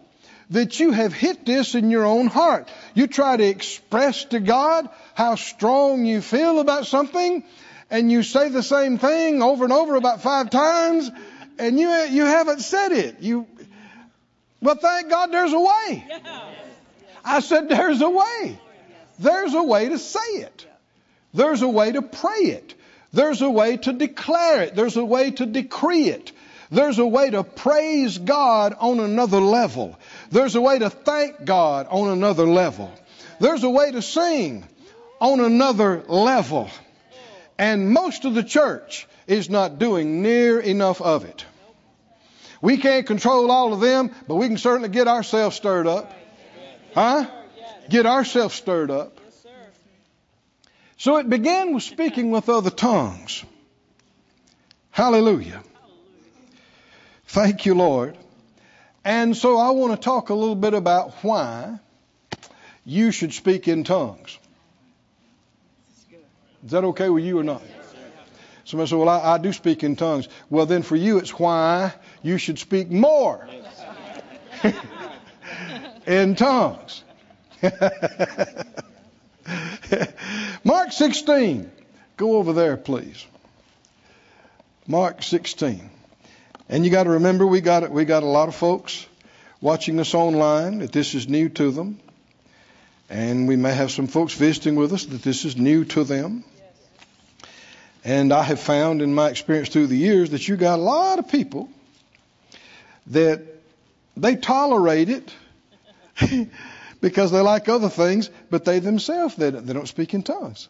[0.49, 2.69] that you have hit this in your own heart.
[2.93, 7.43] You try to express to God how strong you feel about something,
[7.89, 11.11] and you say the same thing over and over about five times,
[11.59, 13.19] and you you haven't said it.
[13.19, 13.45] You,
[14.61, 16.07] well, thank God, there's a way.
[17.25, 18.59] I said, there's a way.
[19.19, 20.67] There's a way to say it.
[21.33, 22.73] There's a way to pray it.
[23.13, 24.75] There's a way to declare it.
[24.75, 26.31] There's a way to decree it.
[26.69, 29.97] There's a way to praise God on another level.
[30.31, 32.91] There's a way to thank God on another level.
[33.39, 34.65] There's a way to sing
[35.19, 36.69] on another level.
[37.57, 41.45] And most of the church is not doing near enough of it.
[42.61, 46.13] We can't control all of them, but we can certainly get ourselves stirred up.
[46.93, 47.27] Huh?
[47.89, 49.19] Get ourselves stirred up.
[50.97, 53.45] So it began with speaking with other tongues.
[54.89, 55.61] Hallelujah.
[57.27, 58.17] Thank you, Lord.
[59.05, 61.79] And so I want to talk a little bit about why
[62.83, 64.37] you should speak in tongues.
[66.65, 67.61] Is that okay with you or not?
[68.65, 70.27] Somebody said, Well, I, I do speak in tongues.
[70.49, 73.47] Well, then for you, it's why you should speak more.
[76.07, 77.03] in tongues.
[80.63, 81.71] Mark 16.
[82.17, 83.25] Go over there, please.
[84.85, 85.89] Mark 16.
[86.69, 89.05] And you got to remember, we got we got a lot of folks
[89.61, 91.99] watching us online that this is new to them,
[93.09, 96.43] and we may have some folks visiting with us that this is new to them.
[98.03, 101.19] And I have found in my experience through the years that you got a lot
[101.19, 101.69] of people
[103.07, 103.41] that
[104.15, 105.33] they tolerate it
[107.01, 110.67] because they like other things, but they themselves they, they don't speak in tongues.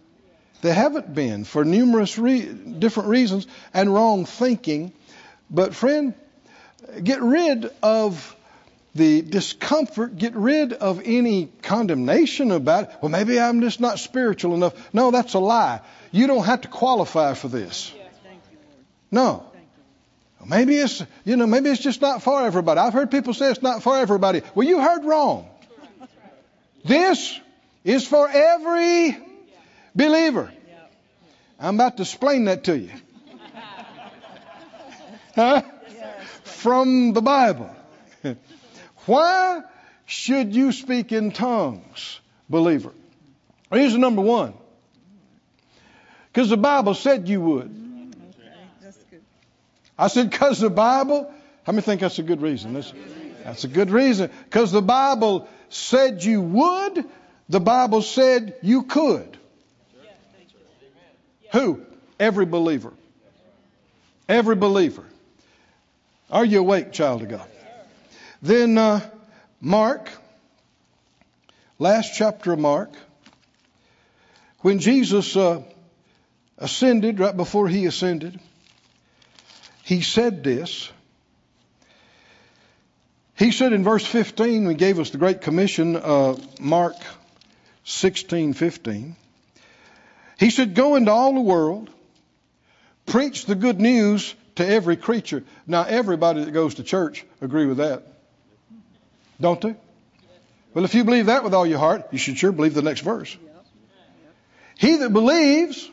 [0.62, 4.92] They haven't been for numerous re- different reasons and wrong thinking.
[5.50, 6.14] But friend,
[7.04, 8.36] get rid of
[8.96, 12.96] the discomfort, get rid of any condemnation about it.
[13.02, 14.74] Well, maybe I'm just not spiritual enough.
[14.94, 15.82] No, that's a lie.
[16.12, 17.94] You don't have to qualify for this.
[19.12, 19.46] No.
[20.46, 22.80] Maybe it's, you know, maybe it's just not for everybody.
[22.80, 24.42] I've heard people say it's not for everybody.
[24.56, 25.50] Well, you heard wrong.
[26.84, 27.40] This
[27.84, 29.18] is for every
[29.96, 30.52] believer.
[31.60, 32.92] I'm about to explain that to you.
[35.36, 35.62] Huh?
[36.44, 37.70] From the Bible.
[39.06, 39.62] Why
[40.08, 42.92] should you speak in tongues, believer?
[43.72, 44.56] Reason number one.
[46.34, 47.88] Because the Bible said you would.
[49.98, 51.32] I said, because the Bible.
[51.64, 52.74] How many think that's a good reason?
[52.74, 52.94] That's,
[53.48, 54.30] that's a good reason.
[54.44, 57.06] Because the Bible said you would,
[57.48, 59.38] the Bible said you could.
[61.54, 61.82] Who?
[62.20, 62.92] Every believer.
[64.28, 65.06] Every believer.
[66.30, 67.48] Are you awake, child of God?
[68.42, 69.00] Then uh,
[69.62, 70.12] Mark,
[71.80, 72.92] last chapter of Mark,
[74.60, 75.62] when Jesus uh,
[76.58, 78.38] ascended, right before he ascended,
[79.84, 80.92] he said this.
[83.38, 86.96] He said in verse 15, when he gave us the Great Commission, uh, Mark
[87.84, 89.16] 16, 15,
[90.40, 91.90] he said, Go into all the world,
[93.06, 95.44] preach the good news to every creature.
[95.68, 98.04] Now, everybody that goes to church agree with that.
[99.40, 99.76] Don't they?
[100.74, 103.02] Well, if you believe that with all your heart, you should sure believe the next
[103.02, 103.38] verse.
[104.80, 105.90] He that believes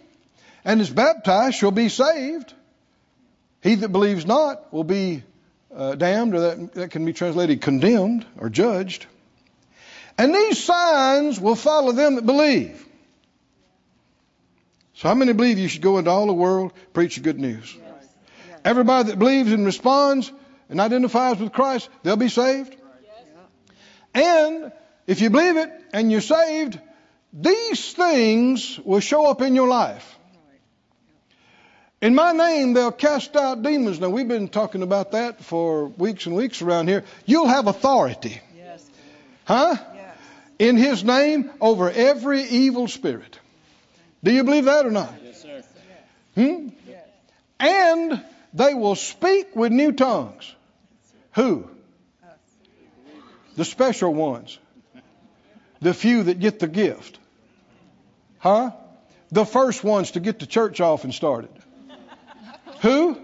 [0.64, 2.54] and is baptized shall be saved.
[3.62, 5.22] He that believes not will be
[5.74, 9.06] uh, damned, or that, that can be translated condemned or judged.
[10.16, 12.86] And these signs will follow them that believe.
[14.94, 17.74] So, how many believe you should go into all the world, preach the good news?
[17.76, 18.08] Yes.
[18.64, 20.30] Everybody that believes and responds
[20.68, 22.76] and identifies with Christ, they'll be saved.
[24.14, 24.70] And
[25.08, 26.78] if you believe it and you're saved,
[27.32, 30.18] these things will show up in your life.
[32.04, 33.98] In my name, they'll cast out demons.
[33.98, 37.02] Now, we've been talking about that for weeks and weeks around here.
[37.24, 38.42] You'll have authority.
[38.54, 38.86] Yes.
[39.46, 39.76] Huh?
[39.94, 40.16] Yes.
[40.58, 43.40] In His name over every evil spirit.
[44.22, 45.14] Do you believe that or not?
[45.24, 45.62] Yes, sir.
[46.34, 46.68] Hmm?
[46.86, 47.06] Yes.
[47.58, 50.54] And they will speak with new tongues.
[51.36, 51.70] Who?
[53.56, 54.58] The special ones.
[55.80, 57.18] The few that get the gift.
[58.40, 58.72] Huh?
[59.32, 61.48] The first ones to get the church off and started.
[62.84, 63.18] Who?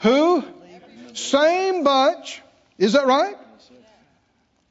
[0.00, 0.44] Who?
[1.30, 2.42] Same bunch.
[2.78, 3.36] Is that right?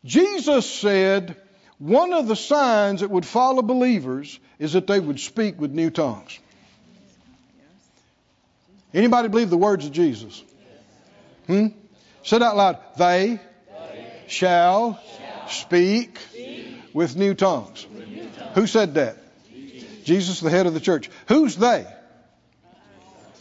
[0.03, 1.37] Jesus said
[1.77, 5.89] one of the signs that would follow believers is that they would speak with new
[5.89, 6.37] tongues.
[8.93, 10.43] Anybody believe the words of Jesus?
[11.47, 11.67] Hmm?
[12.23, 12.77] Say out loud.
[12.97, 13.39] They,
[14.27, 15.01] shall,
[15.47, 16.19] speak,
[16.93, 17.87] with new tongues.
[18.55, 19.17] Who said that?
[20.03, 21.09] Jesus, the head of the church.
[21.27, 21.85] Who's they?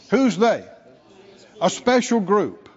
[0.09, 0.65] Who's they?
[1.61, 2.68] A special group.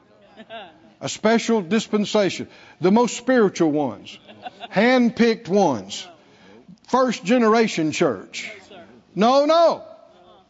[1.03, 2.49] A special dispensation.
[2.81, 4.19] The most spiritual ones.
[4.71, 6.09] Hand-picked ones.
[6.89, 8.51] First generation church.
[9.15, 9.85] No, no.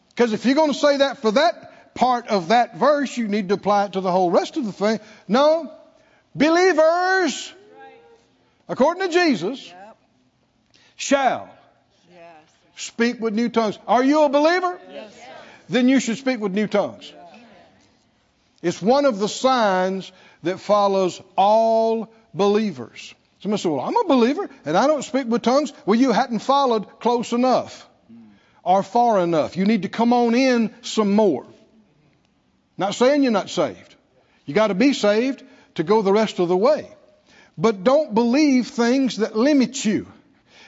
[0.09, 3.49] Because if you're going to say that for that part of that verse, you need
[3.49, 5.01] to apply it to the whole rest of the thing.
[5.27, 5.73] No.
[6.33, 7.51] Believers,
[8.69, 9.73] according to Jesus,
[10.95, 11.49] shall
[12.77, 13.77] speak with new tongues.
[13.87, 14.79] Are you a believer?
[14.89, 15.23] Yes
[15.69, 17.11] then you should speak with new tongues.
[18.61, 20.11] It's one of the signs
[20.43, 23.13] that follows all believers.
[23.39, 25.73] Somebody said, Well, I'm a believer and I don't speak with tongues.
[25.85, 27.89] Well, you hadn't followed close enough
[28.63, 29.57] or far enough.
[29.57, 31.45] You need to come on in some more.
[32.77, 33.95] Not saying you're not saved.
[34.45, 35.43] You got to be saved
[35.75, 36.89] to go the rest of the way.
[37.57, 40.07] But don't believe things that limit you.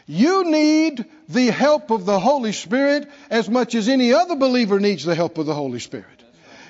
[0.07, 5.03] You need the help of the Holy Spirit as much as any other believer needs
[5.03, 6.24] the help of the Holy Spirit.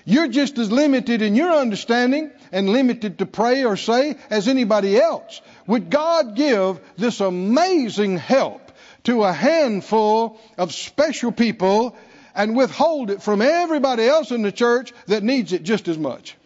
[0.08, 5.02] You're just as limited in your understanding and limited to pray or say as anybody
[5.02, 5.42] else.
[5.66, 8.72] Would God give this amazing help
[9.06, 11.98] to a handful of special people
[12.36, 16.38] and withhold it from everybody else in the church that needs it just as much?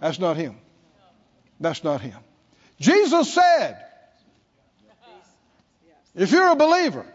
[0.00, 0.56] That's not Him.
[1.60, 2.18] That's not Him.
[2.80, 3.84] Jesus said,
[6.16, 7.06] if you're a believer,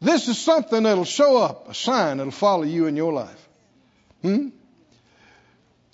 [0.00, 3.43] this is something that'll show up, a sign that'll follow you in your life.
[4.24, 4.48] Hmm?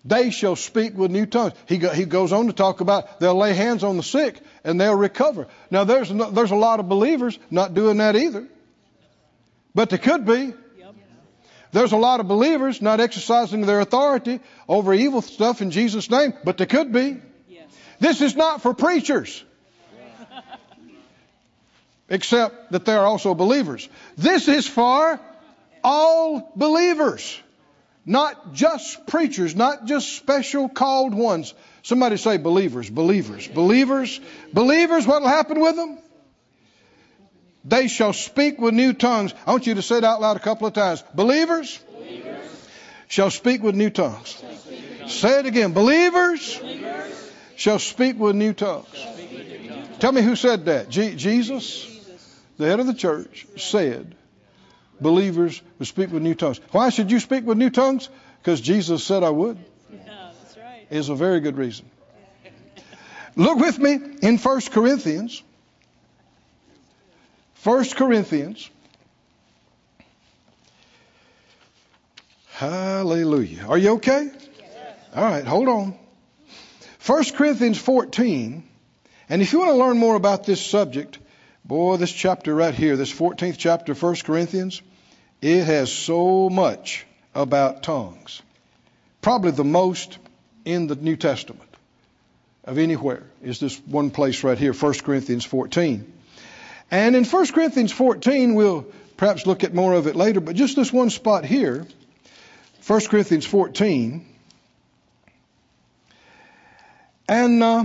[0.05, 1.55] They shall speak with new tongues.
[1.67, 4.81] He, go, he goes on to talk about they'll lay hands on the sick and
[4.81, 5.49] they'll recover.
[5.69, 8.47] Now, there's, no, there's a lot of believers not doing that either.
[9.75, 10.55] But they could be.
[11.73, 16.35] There's a lot of believers not exercising their authority over evil stuff in Jesus' name,
[16.45, 17.19] but they could be.
[17.99, 19.45] This is not for preachers
[22.09, 23.89] except that they are also believers.
[24.17, 25.21] This is for
[25.83, 27.41] all believers,
[28.07, 31.55] not just preachers, not just special called ones.
[31.83, 34.21] Somebody say believers, believers, believers,
[34.53, 35.07] believers.
[35.07, 35.99] What will happen with them?
[37.65, 39.35] They shall speak with new tongues.
[39.47, 41.03] I want you to say it out loud a couple of times.
[41.15, 42.69] Believers, believers.
[43.09, 44.43] shall speak with new tongues.
[45.07, 45.73] Say it again.
[45.73, 47.33] Believers, believers.
[47.57, 48.89] shall speak with new tongues.
[49.99, 50.89] Tell me who said that.
[50.89, 51.91] Je- Jesus?
[52.61, 54.15] the head of the church, said
[55.01, 56.61] believers would speak with new tongues.
[56.73, 58.09] Why should you speak with new tongues?
[58.43, 59.59] Because Jesus said I would.
[59.93, 60.87] Yeah, that's right.
[60.91, 61.87] Is a very good reason.
[63.37, 65.43] Look with me in 1 Corinthians.
[67.63, 68.69] 1 Corinthians.
[72.53, 73.67] Hallelujah.
[73.69, 74.31] Are you okay?
[75.15, 75.99] All right, hold on.
[77.07, 78.65] 1 Corinthians 14.
[79.29, 81.19] And if you want to learn more about this subject,
[81.65, 84.83] Boy, this chapter right here, this 14th chapter of 1 Corinthians,
[85.41, 88.43] it has so much about tongues.
[89.23, 90.19] Probably the most
[90.65, 91.69] in the New Testament
[92.65, 96.13] of anywhere is this one place right here, 1 Corinthians 14.
[96.91, 98.87] And in 1 Corinthians 14, we'll
[99.17, 101.87] perhaps look at more of it later, but just this one spot here,
[102.87, 104.27] 1 Corinthians 14.
[107.29, 107.85] And uh,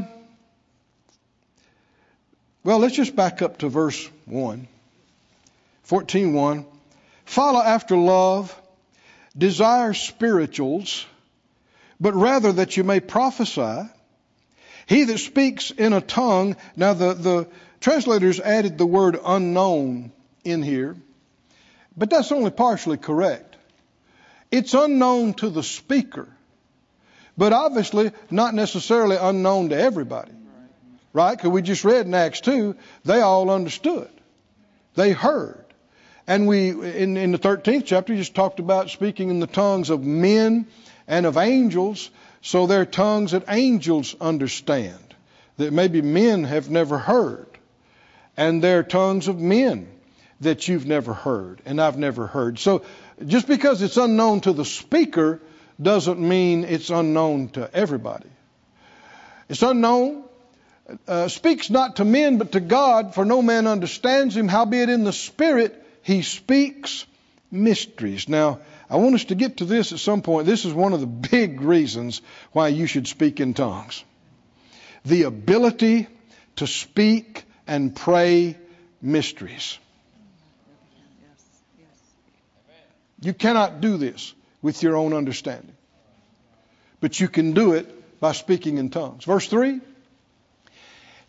[2.64, 4.68] well, let's just back up to verse 1.
[5.88, 6.66] 14:1.
[7.26, 8.56] Follow after love,
[9.38, 11.06] desire spirituals,
[12.00, 13.90] but rather that you may prophesy.
[14.88, 17.48] He that speaks in a tongue, now the, the
[17.82, 20.12] translators added the word unknown
[20.44, 20.96] in here,
[21.98, 23.56] but that's only partially correct.
[24.52, 26.28] It's unknown to the speaker,
[27.38, 30.32] but obviously not necessarily unknown to everybody.
[31.14, 31.36] Right?
[31.36, 34.10] Because we just read in Acts 2, they all understood.
[34.96, 35.65] They heard.
[36.28, 40.04] And we, in, in the 13th chapter, just talked about speaking in the tongues of
[40.04, 40.68] men
[41.08, 42.10] and of angels.
[42.42, 45.16] So they're tongues that angels understand,
[45.58, 47.48] that maybe men have never heard.
[48.38, 49.88] And they're tongues of men
[50.42, 52.60] that you've never heard and I've never heard.
[52.60, 52.84] So
[53.26, 55.42] just because it's unknown to the speaker
[55.82, 58.30] doesn't mean it's unknown to everybody.
[59.48, 60.26] It's unknown
[61.08, 64.48] uh, speaks not to men but to God, for no man understands him.
[64.48, 67.04] Howbeit in the Spirit he speaks
[67.50, 68.30] mysteries.
[68.30, 68.60] Now,
[68.92, 70.46] I want us to get to this at some point.
[70.46, 74.04] This is one of the big reasons why you should speak in tongues.
[75.04, 76.08] The ability
[76.58, 78.56] to speak and pray
[79.02, 79.80] mysteries.
[83.20, 84.32] You cannot do this
[84.62, 85.76] with your own understanding,
[87.02, 89.26] but you can do it by speaking in tongues.
[89.26, 89.82] Verse 3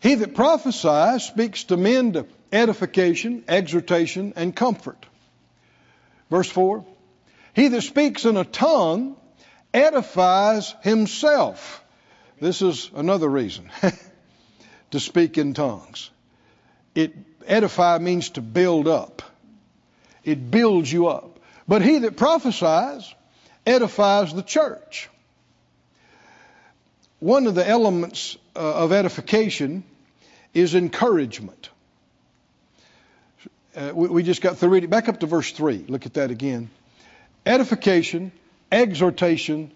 [0.07, 5.05] he that prophesies speaks to men to edification, exhortation, and comfort.
[6.29, 6.85] Verse 4
[7.53, 9.17] He that speaks in a tongue
[9.73, 11.83] edifies himself.
[12.39, 13.69] This is another reason
[14.91, 16.09] to speak in tongues.
[16.95, 17.13] It
[17.45, 19.21] edify means to build up.
[20.23, 21.41] It builds you up.
[21.67, 23.13] But he that prophesies
[23.65, 25.09] edifies the church.
[27.19, 29.83] One of the elements uh, of edification
[30.57, 31.69] is encouragement.
[33.75, 34.89] Uh, we, we, just got through reading.
[34.89, 35.85] Back up to verse 3.
[35.87, 36.71] Look at that again.
[37.45, 38.31] Edification,
[38.71, 39.71] exhortation,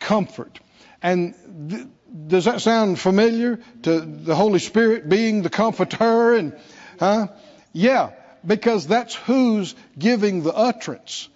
[0.00, 0.58] comfort.
[1.02, 1.34] And
[1.70, 1.86] th-
[2.26, 6.34] does that sound familiar to the Holy Spirit being the comforter?
[6.34, 6.58] And,
[6.98, 7.28] huh?
[7.72, 8.10] Yeah,
[8.44, 11.28] because that's who's giving the utterance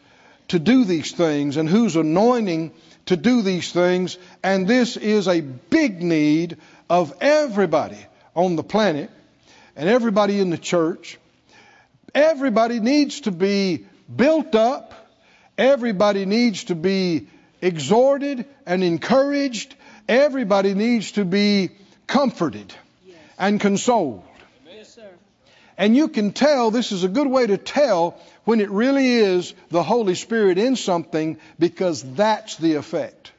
[0.49, 2.72] to do these things and who's anointing
[3.07, 4.18] to do these things.
[4.42, 6.57] And this is a big need
[6.90, 7.99] of everybody
[8.39, 9.11] on the planet
[9.74, 11.18] and everybody in the church.
[12.14, 14.95] Everybody needs to be built up.
[15.59, 17.26] Everybody needs to be
[17.61, 19.74] exhorted and encouraged.
[20.09, 21.70] Everybody needs to be
[22.07, 22.72] comforted
[23.41, 24.22] and consoled.
[24.72, 25.11] Yes, sir.
[25.76, 29.53] And you can tell, this is a good way to tell when it really is
[29.70, 33.32] the Holy Spirit in something because that's the effect.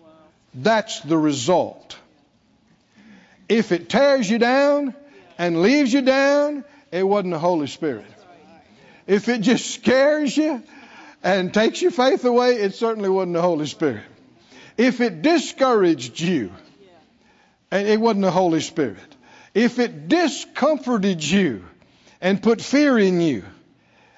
[0.00, 0.10] Wow.
[0.54, 1.98] That's the result.
[3.48, 4.94] If it tears you down
[5.38, 8.06] and leaves you down, it wasn't the Holy Spirit.
[9.06, 10.62] If it just scares you
[11.22, 14.02] and takes your faith away, it certainly wasn't the Holy Spirit.
[14.76, 16.52] If it discouraged you,
[17.70, 19.16] and it wasn't the Holy Spirit.
[19.54, 21.64] If it discomforted you
[22.20, 23.44] and put fear in you,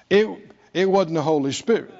[0.09, 0.27] it
[0.73, 1.93] it wasn't the Holy Spirit.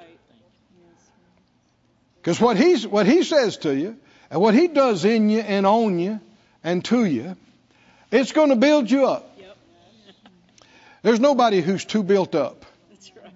[2.16, 3.96] Because what he's what he says to you
[4.30, 6.20] and what he does in you and on you
[6.62, 7.36] and to you,
[8.10, 9.36] it's going to build you up.
[9.38, 9.56] Yep.
[11.02, 12.66] There's nobody who's too built up.
[12.90, 13.32] That's right.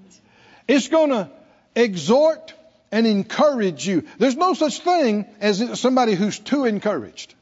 [0.68, 1.30] It's going to
[1.74, 2.54] exhort
[2.90, 4.04] and encourage you.
[4.18, 7.34] There's no such thing as somebody who's too encouraged.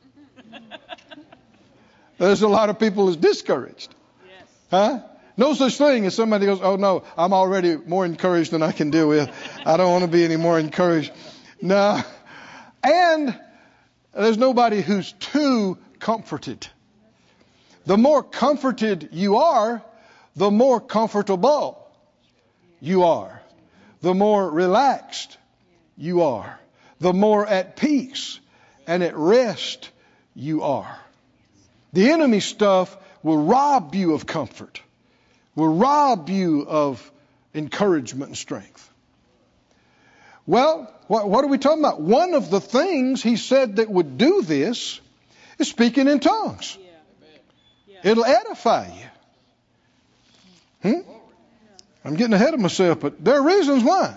[2.18, 3.94] There's a lot of people who's discouraged.
[4.26, 4.48] Yes.
[4.70, 5.00] Huh?
[5.36, 8.90] No such thing as somebody goes, oh no, I'm already more encouraged than I can
[8.90, 9.30] deal with.
[9.64, 11.12] I don't want to be any more encouraged.
[11.60, 12.02] No.
[12.82, 13.38] And
[14.14, 16.66] there's nobody who's too comforted.
[17.86, 19.82] The more comforted you are,
[20.36, 21.90] the more comfortable
[22.80, 23.40] you are.
[24.00, 25.36] The more relaxed
[25.96, 26.58] you are.
[27.00, 28.38] The more at peace
[28.86, 29.90] and at rest
[30.34, 30.98] you are.
[31.92, 34.80] The enemy stuff will rob you of comfort,
[35.54, 37.10] will rob you of
[37.54, 38.91] encouragement and strength.
[40.46, 42.00] Well, what, what, are we talking about?
[42.00, 45.00] One of the things he said that would do this
[45.58, 46.76] is speaking in tongues.
[47.86, 48.10] Yeah.
[48.10, 48.88] It'll edify
[50.82, 50.90] you.
[50.90, 51.10] Hmm?
[52.04, 54.16] I'm getting ahead of myself, but there are reasons why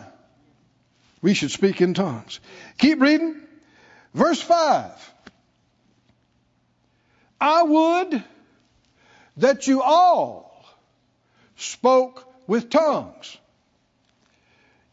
[1.21, 2.39] we should speak in tongues.
[2.79, 3.41] Keep reading.
[4.13, 5.13] Verse 5.
[7.39, 8.23] I would
[9.37, 10.65] that you all
[11.57, 13.37] spoke with tongues.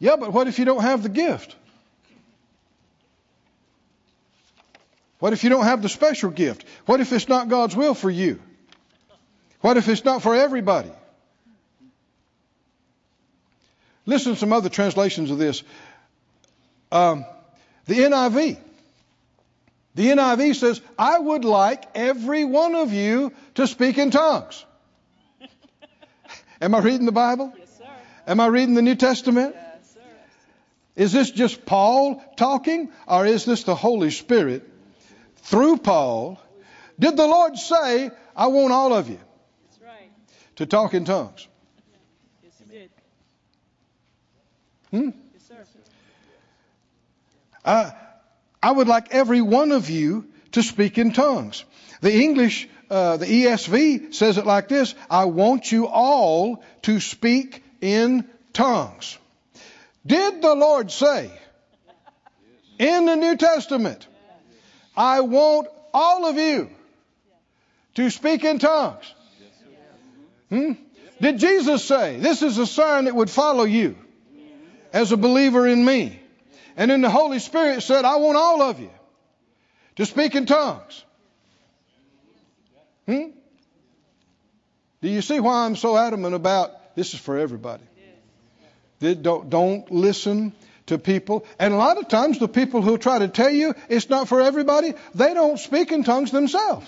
[0.03, 1.55] Yeah, but what if you don't have the gift?
[5.21, 6.65] What if you don't have the special gift?
[6.87, 8.41] What if it's not God's will for you?
[9.61, 10.91] What if it's not for everybody?
[14.05, 15.63] Listen to some other translations of this.
[16.91, 17.25] Um,
[17.87, 18.59] the NIV.
[19.95, 24.65] The NIV says, I would like every one of you to speak in tongues.
[26.61, 27.53] Am I reading the Bible?
[27.57, 27.85] Yes, sir.
[28.27, 29.55] Am I reading the New Testament?
[29.55, 29.72] Yes.
[30.95, 34.69] Is this just Paul talking, or is this the Holy Spirit
[35.37, 36.41] through Paul?
[36.99, 39.19] Did the Lord say, I want all of you
[39.83, 40.11] right.
[40.57, 41.49] to talk in tongues?
[42.43, 42.91] Yes, he did.
[44.91, 45.11] Hmm?
[45.33, 45.65] Yes, sir.
[47.65, 47.93] I,
[48.63, 51.65] I would like every one of you to speak in tongues.
[52.03, 57.65] The English, uh, the ESV says it like this I want you all to speak
[57.81, 59.17] in tongues.
[60.07, 61.31] Did the Lord say
[62.79, 64.07] in the New Testament,
[64.97, 66.71] I want all of you
[67.95, 69.15] to speak in tongues?
[70.49, 70.73] Hmm?
[71.21, 73.97] Did Jesus say, This is a sign that would follow you
[74.93, 76.21] as a believer in me?
[76.77, 78.91] And then the Holy Spirit said, I want all of you
[79.97, 81.05] to speak in tongues.
[83.07, 83.31] Hmm?
[85.01, 87.85] Do you see why I'm so adamant about this is for everybody?
[89.03, 90.53] Don't, don't listen
[90.87, 91.45] to people.
[91.59, 94.41] And a lot of times the people who try to tell you it's not for
[94.41, 96.87] everybody, they don't speak in tongues themselves.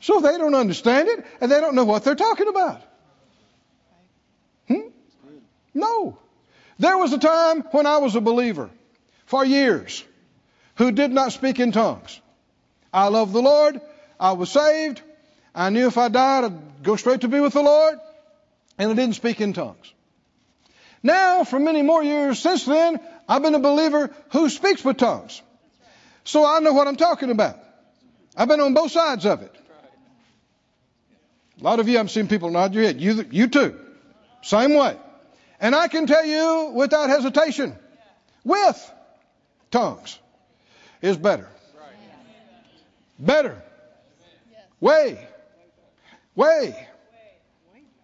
[0.00, 2.82] So they don't understand it and they don't know what they're talking about.
[4.68, 4.88] Hmm?
[5.72, 6.18] No.
[6.78, 8.70] There was a time when I was a believer
[9.26, 10.04] for years
[10.76, 12.20] who did not speak in tongues.
[12.92, 13.80] I loved the Lord.
[14.18, 15.00] I was saved.
[15.54, 17.98] I knew if I died, I'd go straight to be with the Lord.
[18.76, 19.92] And I didn't speak in tongues.
[21.04, 22.98] Now, for many more years since then,
[23.28, 25.40] I've been a believer who speaks with tongues.
[26.24, 27.58] So I know what I'm talking about.
[28.34, 29.54] I've been on both sides of it.
[31.60, 33.02] A lot of you, I'm seeing people nod your head.
[33.02, 33.78] You, you too.
[34.42, 34.96] Same way.
[35.60, 37.76] And I can tell you without hesitation,
[38.42, 38.92] with
[39.70, 40.18] tongues
[41.02, 41.48] is better.
[43.18, 43.62] Better.
[44.80, 45.28] Way.
[46.34, 46.88] Way.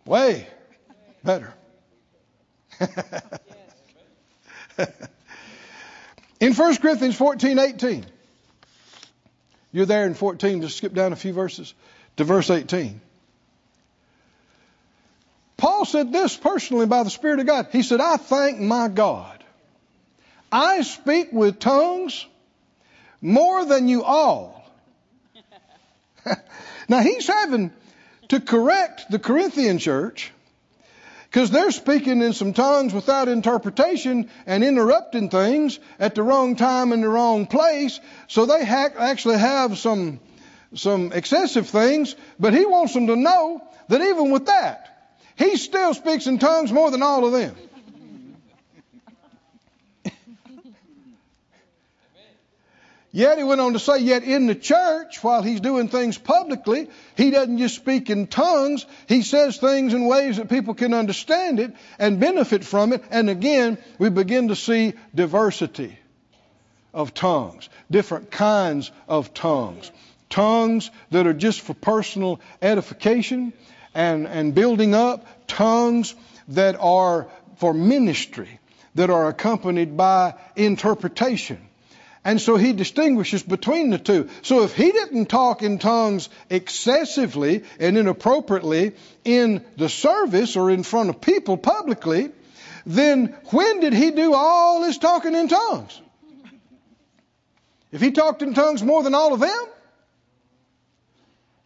[0.05, 0.47] Way
[1.25, 1.55] better.
[6.41, 8.07] in 1 Corinthians 14, 18,
[9.73, 11.75] you're there in 14, just skip down a few verses
[12.17, 13.01] to verse 18.
[15.57, 17.69] Paul said this personally by the Spirit of God.
[17.71, 19.45] He said, I thank my God.
[20.51, 22.27] I speak with tongues
[23.21, 24.65] more than you all.
[26.89, 27.71] now he's having
[28.29, 30.33] to correct the Corinthian church
[31.31, 36.93] because they're speaking in some tongues without interpretation and interrupting things at the wrong time
[36.93, 38.01] in the wrong place.
[38.27, 40.19] So they ha- actually have some
[40.75, 45.95] some excessive things, but he wants them to know that even with that, he still
[45.95, 47.57] speaks in tongues more than all of them.
[53.13, 56.89] Yet he went on to say, yet in the church, while he's doing things publicly,
[57.17, 58.87] he doesn't just speak in tongues.
[59.09, 63.03] He says things in ways that people can understand it and benefit from it.
[63.11, 65.99] And again, we begin to see diversity
[66.95, 69.91] of tongues, different kinds of tongues.
[70.29, 73.53] Tongues that are just for personal edification
[73.93, 75.27] and, and building up.
[75.49, 76.15] Tongues
[76.47, 78.61] that are for ministry,
[78.95, 81.67] that are accompanied by interpretation
[82.25, 84.29] and so he distinguishes between the two.
[84.43, 88.93] So if he didn't talk in tongues excessively and inappropriately
[89.25, 92.31] in the service or in front of people publicly,
[92.85, 96.01] then when did he do all his talking in tongues?
[97.91, 99.67] If he talked in tongues more than all of them,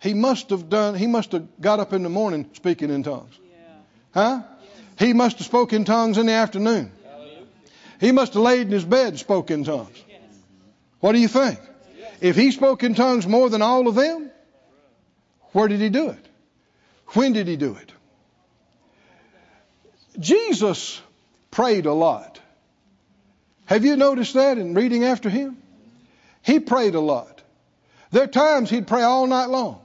[0.00, 3.38] he must have done, he must have got up in the morning speaking in tongues.
[4.12, 4.42] Huh?
[4.98, 6.92] He must have spoken in tongues in the afternoon.
[8.00, 10.03] He must have laid in his bed and spoke in tongues.
[11.05, 11.61] What do you think?
[12.22, 14.30] If he spoke in tongues more than all of them,
[15.52, 16.28] where did he do it?
[17.09, 17.92] When did he do it?
[20.18, 21.02] Jesus
[21.50, 22.40] prayed a lot.
[23.66, 25.59] Have you noticed that in reading after him?
[26.40, 27.42] He prayed a lot.
[28.11, 29.82] There are times he'd pray all night long.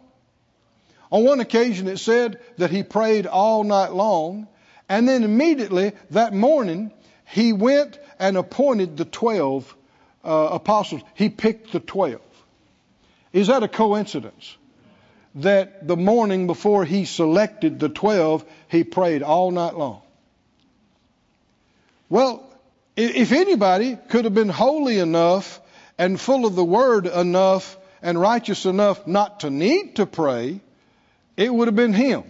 [1.11, 4.47] On one occasion, it said that he prayed all night long,
[4.87, 6.93] and then immediately that morning,
[7.25, 9.75] he went and appointed the twelve
[10.23, 12.21] uh, apostles, he picked the 12.
[13.33, 14.57] Is that a coincidence?
[15.35, 20.01] That the morning before he selected the 12, he prayed all night long.
[22.09, 22.43] Well,
[22.97, 25.61] if anybody could have been holy enough
[25.97, 30.59] and full of the word enough and righteous enough not to need to pray,
[31.37, 32.23] it would have been him.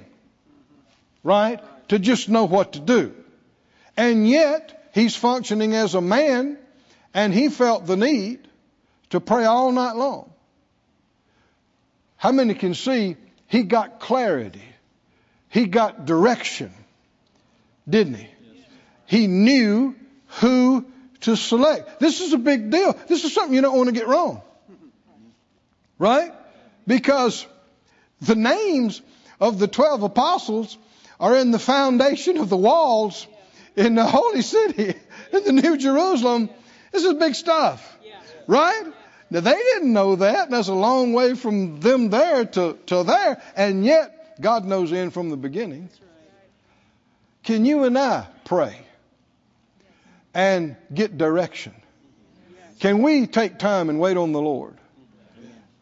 [1.24, 1.60] Right?
[1.90, 3.16] To just know what to do.
[3.96, 6.58] And yet, he's functioning as a man
[7.14, 8.40] and he felt the need
[9.12, 10.32] to pray all night long.
[12.18, 13.16] How many can see
[13.48, 14.64] he got clarity?
[15.50, 16.72] He got direction,
[17.88, 18.28] didn't he?
[19.06, 19.96] He knew
[20.42, 20.86] who
[21.22, 22.00] to select.
[22.00, 22.96] This is a big deal.
[23.08, 24.42] This is something you don't want to get wrong.
[25.98, 26.32] Right?
[26.86, 27.46] Because
[28.22, 29.02] the names
[29.40, 30.78] of the 12 apostles
[31.20, 33.28] are in the foundation of the walls
[33.76, 34.94] in the holy city,
[35.34, 36.50] in the New Jerusalem,
[36.92, 37.98] this is big stuff.
[38.48, 38.84] Right?
[39.30, 40.46] Now they didn't know that.
[40.46, 43.42] And that's a long way from them there to, to there.
[43.56, 45.90] And yet, God knows in from the beginning.
[47.44, 48.80] Can you and I pray
[50.34, 51.74] and get direction?
[52.80, 54.76] Can we take time and wait on the Lord?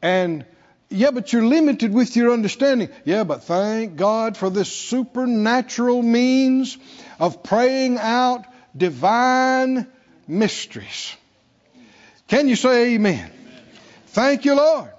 [0.02, 0.46] And
[0.90, 2.90] yeah, but you're limited with your understanding.
[3.04, 6.78] Yeah, but thank God for this supernatural means
[7.20, 8.46] of praying out
[8.76, 9.88] divine
[10.28, 11.16] mysteries.
[12.28, 13.32] Can you say amen?
[14.08, 14.92] Thank you, Lord.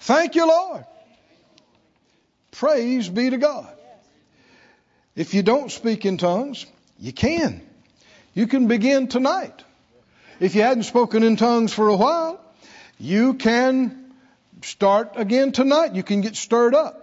[0.00, 0.84] Thank you, Lord.
[2.50, 3.68] Praise be to God.
[5.14, 6.66] If you don't speak in tongues,
[6.98, 7.62] you can.
[8.34, 9.62] You can begin tonight.
[10.40, 12.40] If you hadn't spoken in tongues for a while,
[12.98, 14.12] you can
[14.62, 15.94] start again tonight.
[15.94, 17.02] You can get stirred up.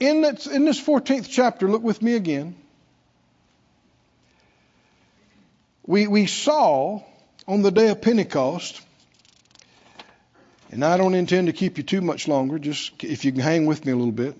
[0.00, 2.56] In this, in this 14th chapter, look with me again.
[5.88, 7.02] We, we saw
[7.48, 8.78] on the day of Pentecost,
[10.70, 13.64] and I don't intend to keep you too much longer, just if you can hang
[13.64, 14.38] with me a little bit.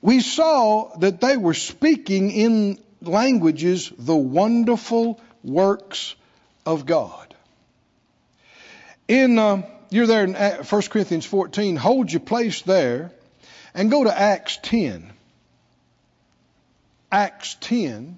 [0.00, 6.14] We saw that they were speaking in languages the wonderful works
[6.64, 7.34] of God.
[9.06, 11.76] In uh, you're there in 1 Corinthians 14.
[11.76, 13.12] Hold your place there,
[13.74, 15.12] and go to Acts 10.
[17.12, 18.16] Acts 10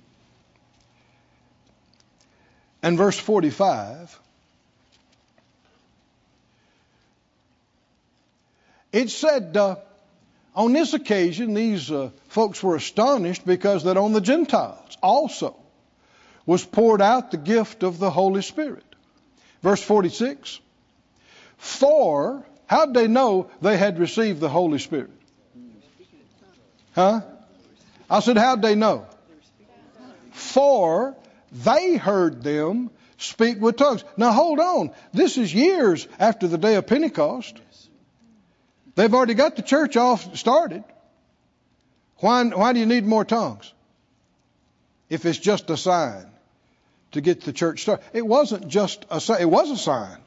[2.83, 4.18] and verse 45,
[8.93, 9.76] it said, uh,
[10.55, 15.57] on this occasion, these uh, folks were astonished because that on the Gentiles also
[16.45, 18.85] was poured out the gift of the Holy Spirit.
[19.62, 20.59] Verse 46,
[21.57, 25.11] for, how'd they know they had received the Holy Spirit?
[26.95, 27.20] Huh?
[28.11, 29.07] I said, how'd they know?
[30.33, 31.16] For
[31.53, 34.05] they heard them speak with tongues.
[34.16, 34.90] Now hold on.
[35.12, 37.61] This is years after the day of Pentecost.
[38.94, 40.84] They've already got the church all started.
[42.18, 43.72] Why, why do you need more tongues?
[45.09, 46.26] If it's just a sign
[47.12, 48.05] to get the church started.
[48.12, 49.42] It wasn't just a sign.
[49.42, 50.18] It was a sign.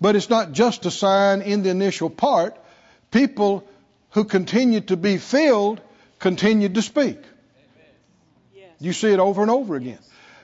[0.00, 2.56] But it's not just a sign in the initial part.
[3.12, 3.64] People
[4.10, 5.80] who continued to be filled
[6.18, 7.20] continued to speak.
[8.54, 8.66] Yes.
[8.80, 10.00] You see it over and over again.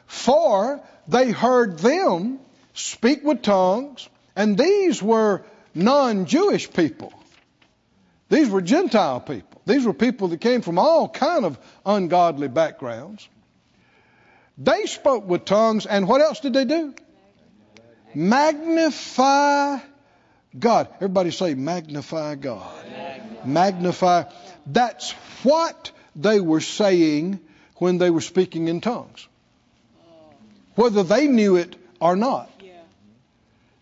[0.09, 2.40] For they heard them
[2.72, 5.44] speak with tongues, and these were
[5.74, 7.12] non Jewish people.
[8.30, 9.61] These were Gentile people.
[9.66, 13.28] These were people that came from all kind of ungodly backgrounds.
[14.56, 16.94] They spoke with tongues, and what else did they do?
[18.14, 19.78] Magnify
[20.59, 20.88] God.
[20.96, 22.84] Everybody say, magnify God.
[23.44, 24.24] Magnify.
[24.66, 27.40] That's what they were saying
[27.76, 29.28] when they were speaking in tongues.
[30.78, 32.48] Whether they knew it or not.
[32.62, 32.70] Yeah.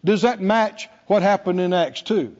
[0.02, 2.34] Does that match what happened in Acts 2?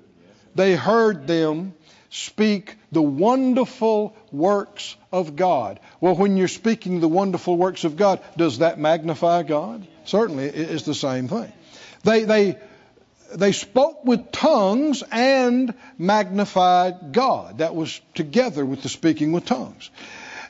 [0.54, 1.74] They heard them
[2.09, 5.78] speak the wonderful works of God.
[6.00, 9.86] Well, when you're speaking the wonderful works of God, does that magnify God?
[10.07, 11.52] Certainly, it's the same thing.
[12.04, 12.59] They, they,
[13.34, 17.59] they spoke with tongues and magnified God.
[17.59, 19.90] That was together with the speaking with tongues.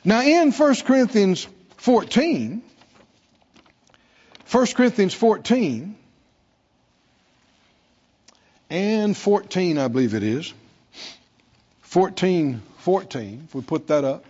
[0.05, 1.45] Now, in 1 Corinthians
[1.75, 2.63] 14,
[4.51, 5.95] 1 Corinthians 14
[8.69, 10.53] and 14, I believe it is.
[11.81, 14.25] 14, 14, if we put that up.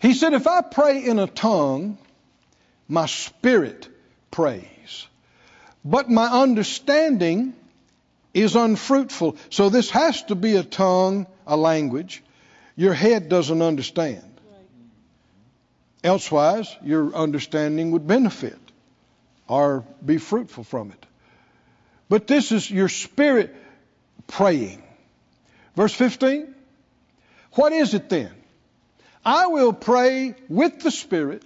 [0.00, 1.98] He said, If I pray in a tongue,
[2.88, 3.88] my spirit
[4.30, 5.06] prays,
[5.84, 7.54] but my understanding
[8.34, 9.36] is unfruitful.
[9.50, 12.22] So this has to be a tongue, a language,
[12.76, 14.29] your head doesn't understand.
[16.02, 18.58] Elsewise, your understanding would benefit
[19.48, 21.06] or be fruitful from it.
[22.08, 23.54] But this is your spirit
[24.26, 24.82] praying.
[25.76, 26.54] Verse 15.
[27.52, 28.32] What is it then?
[29.24, 31.44] I will pray with the Spirit,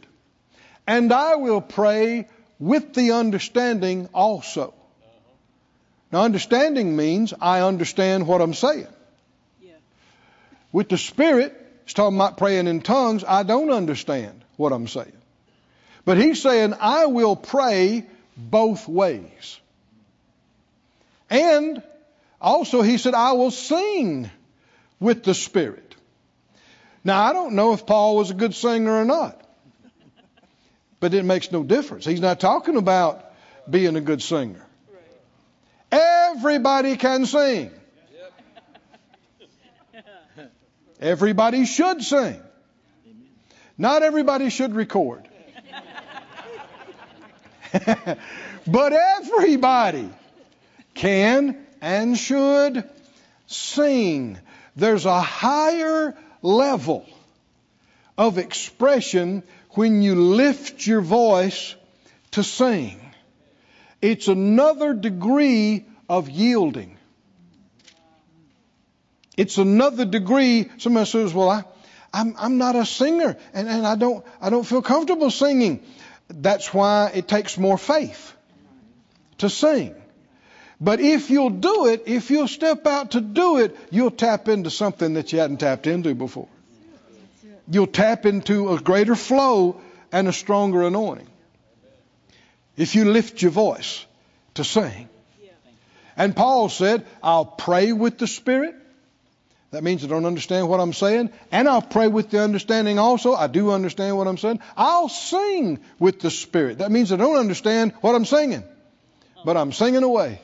[0.87, 2.29] and I will pray
[2.61, 4.75] with the understanding also.
[6.13, 8.87] Now, understanding means I understand what I'm saying.
[9.61, 9.73] Yeah.
[10.71, 11.53] With the Spirit,
[11.83, 13.25] it's talking about praying in tongues.
[13.25, 15.13] I don't understand what I'm saying.
[16.05, 18.05] But he's saying, I will pray
[18.37, 19.59] both ways.
[21.31, 21.83] And
[22.41, 24.31] also, he said, I will sing
[25.01, 25.95] with the Spirit.
[27.03, 29.41] Now, I don't know if Paul was a good singer or not,
[31.01, 32.05] but it makes no difference.
[32.05, 33.25] He's not talking about
[33.69, 34.65] being a good singer.
[35.91, 37.71] Everybody can sing.
[41.01, 42.41] Everybody should sing.
[43.77, 45.29] Not everybody should record.
[48.67, 50.09] but everybody
[50.95, 52.89] can and should
[53.47, 54.39] sing.
[54.77, 57.07] There's a higher level
[58.17, 61.75] of expression when you lift your voice
[62.33, 63.01] to sing.
[64.01, 66.97] It's another degree of yielding.
[69.37, 70.71] It's another degree.
[70.79, 71.65] Somebody says, "Well, I,
[72.15, 75.83] I'm, I'm not a singer, and, and I don't I don't feel comfortable singing."
[76.29, 78.33] That's why it takes more faith
[79.39, 79.95] to sing.
[80.81, 84.71] But if you'll do it, if you'll step out to do it, you'll tap into
[84.71, 86.49] something that you hadn't tapped into before.
[87.71, 89.81] You'll tap into a greater flow
[90.13, 91.29] and a stronger anointing.
[92.77, 94.05] If you lift your voice
[94.55, 95.09] to sing.
[96.17, 98.75] And Paul said, I'll pray with the Spirit.
[99.75, 101.31] That means I don't understand what I'm saying.
[101.51, 103.35] And I'll pray with the understanding also.
[103.35, 104.61] I do understand what I'm saying.
[104.77, 106.79] I'll sing with the Spirit.
[106.79, 108.63] That means I don't understand what I'm singing.
[109.45, 110.41] But I'm singing away.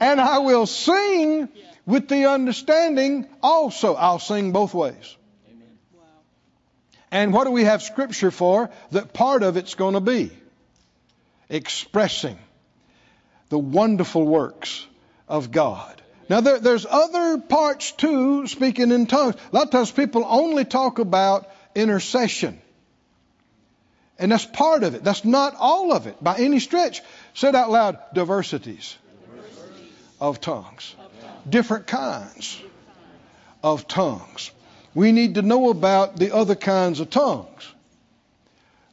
[0.00, 1.48] And I will sing
[1.86, 3.94] with the understanding also.
[3.94, 5.16] I'll sing both ways.
[7.12, 8.70] And what do we have scripture for?
[8.90, 10.32] That part of it's going to be
[11.48, 12.36] expressing
[13.50, 14.84] the wonderful works
[15.28, 16.02] of God.
[16.28, 19.34] Now, there, there's other parts too, speaking in tongues.
[19.34, 22.60] A lot of times people only talk about intercession.
[24.18, 25.04] And that's part of it.
[25.04, 27.02] That's not all of it by any stretch.
[27.34, 28.96] Say it out loud diversities
[30.20, 30.94] of tongues,
[31.48, 32.60] different kinds
[33.62, 34.50] of tongues.
[34.94, 37.72] We need to know about the other kinds of tongues.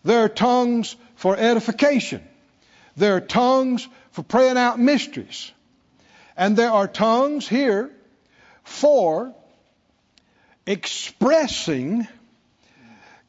[0.04, 2.22] There are tongues for edification.
[2.96, 5.52] There are tongues for praying out mysteries.
[6.38, 7.92] And there are tongues here
[8.64, 9.34] for
[10.66, 12.08] expressing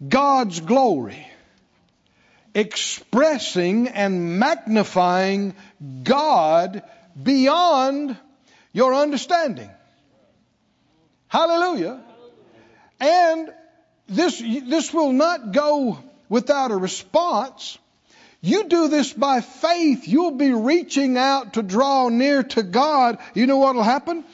[0.09, 1.27] God's glory
[2.57, 5.55] expressing and magnifying
[6.03, 6.83] God
[7.23, 8.17] beyond
[8.73, 9.71] your understanding.
[11.29, 12.01] Hallelujah.
[12.99, 13.53] And
[14.09, 15.99] this, this will not go
[16.31, 17.77] without a response.
[18.41, 23.19] You do this by faith, you'll be reaching out to draw near to God.
[23.35, 24.25] You know what will happen?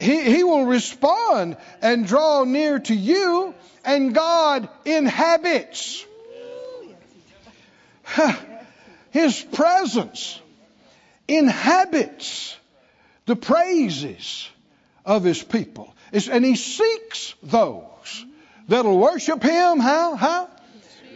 [0.00, 6.04] He, he will respond and draw near to you, and God inhabits
[9.10, 10.40] His presence,
[11.26, 12.56] inhabits
[13.26, 14.48] the praises
[15.04, 15.94] of His people.
[16.12, 18.24] And He seeks those
[18.68, 19.78] that'll worship Him.
[19.78, 20.16] How?
[20.16, 20.48] How?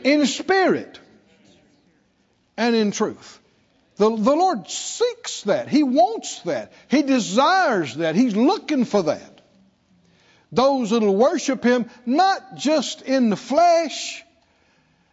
[0.05, 0.99] In spirit
[2.57, 3.39] and in truth.
[3.97, 5.69] The, the Lord seeks that.
[5.69, 6.73] He wants that.
[6.89, 8.15] He desires that.
[8.15, 9.41] He's looking for that.
[10.51, 14.23] Those that'll worship Him not just in the flesh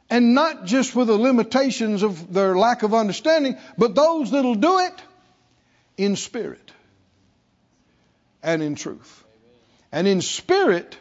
[0.10, 4.80] and not just with the limitations of their lack of understanding, but those that'll do
[4.80, 5.02] it
[5.98, 6.72] in spirit
[8.42, 9.24] and in truth.
[9.92, 10.98] And in spirit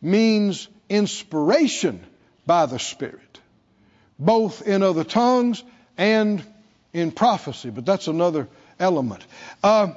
[0.00, 2.04] means inspiration
[2.46, 3.20] by the Spirit,
[4.18, 5.62] both in other tongues
[5.96, 6.42] and
[6.92, 8.48] in prophecy, but that's another
[8.78, 9.24] element.
[9.62, 9.92] Uh,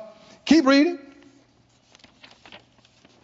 [0.45, 0.99] keep reading.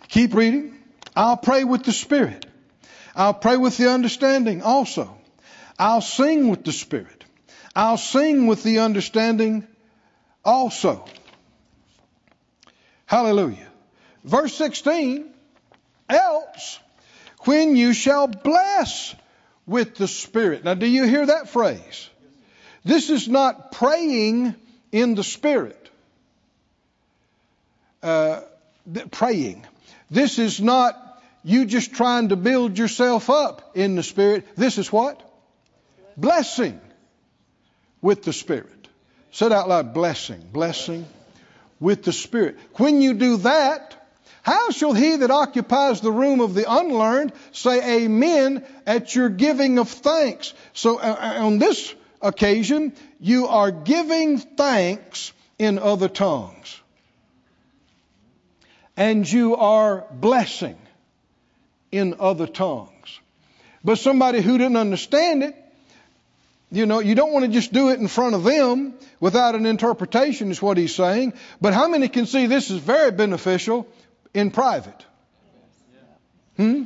[0.09, 0.77] Keep reading.
[1.15, 2.45] I'll pray with the Spirit.
[3.15, 5.17] I'll pray with the understanding also.
[5.77, 7.23] I'll sing with the Spirit.
[7.75, 9.67] I'll sing with the understanding
[10.45, 11.05] also.
[13.05, 13.67] Hallelujah.
[14.23, 15.33] Verse 16,
[16.09, 16.79] else
[17.41, 19.15] when you shall bless
[19.65, 20.63] with the Spirit.
[20.63, 22.09] Now, do you hear that phrase?
[22.83, 24.55] This is not praying
[24.91, 25.89] in the Spirit.
[28.01, 28.41] Uh,
[29.11, 29.65] praying.
[30.11, 30.99] This is not
[31.43, 34.45] you just trying to build yourself up in the Spirit.
[34.55, 35.21] This is what?
[36.17, 36.79] Blessing
[38.01, 38.87] with the Spirit.
[39.31, 41.07] Said out loud, blessing, blessing
[41.79, 42.57] with the Spirit.
[42.75, 44.02] When you do that,
[44.43, 49.79] how shall he that occupies the room of the unlearned say amen at your giving
[49.79, 50.53] of thanks?
[50.73, 56.81] So uh, uh, on this occasion, you are giving thanks in other tongues.
[58.97, 60.77] And you are blessing
[61.93, 63.19] in other tongues.
[63.81, 65.55] But somebody who didn't understand it,
[66.69, 69.65] you know, you don't want to just do it in front of them without an
[69.65, 71.31] interpretation, is what he's saying.
[71.61, 73.87] But how many can see this is very beneficial
[74.33, 75.05] in private.
[76.57, 76.83] Hmm?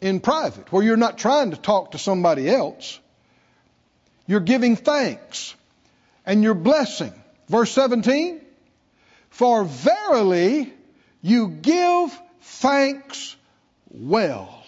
[0.00, 3.00] In private, where you're not trying to talk to somebody else.
[4.26, 5.54] You're giving thanks
[6.24, 7.12] and you're blessing.
[7.48, 8.40] Verse 17,
[9.30, 10.72] for verily
[11.22, 13.36] you give thanks
[13.88, 14.64] well.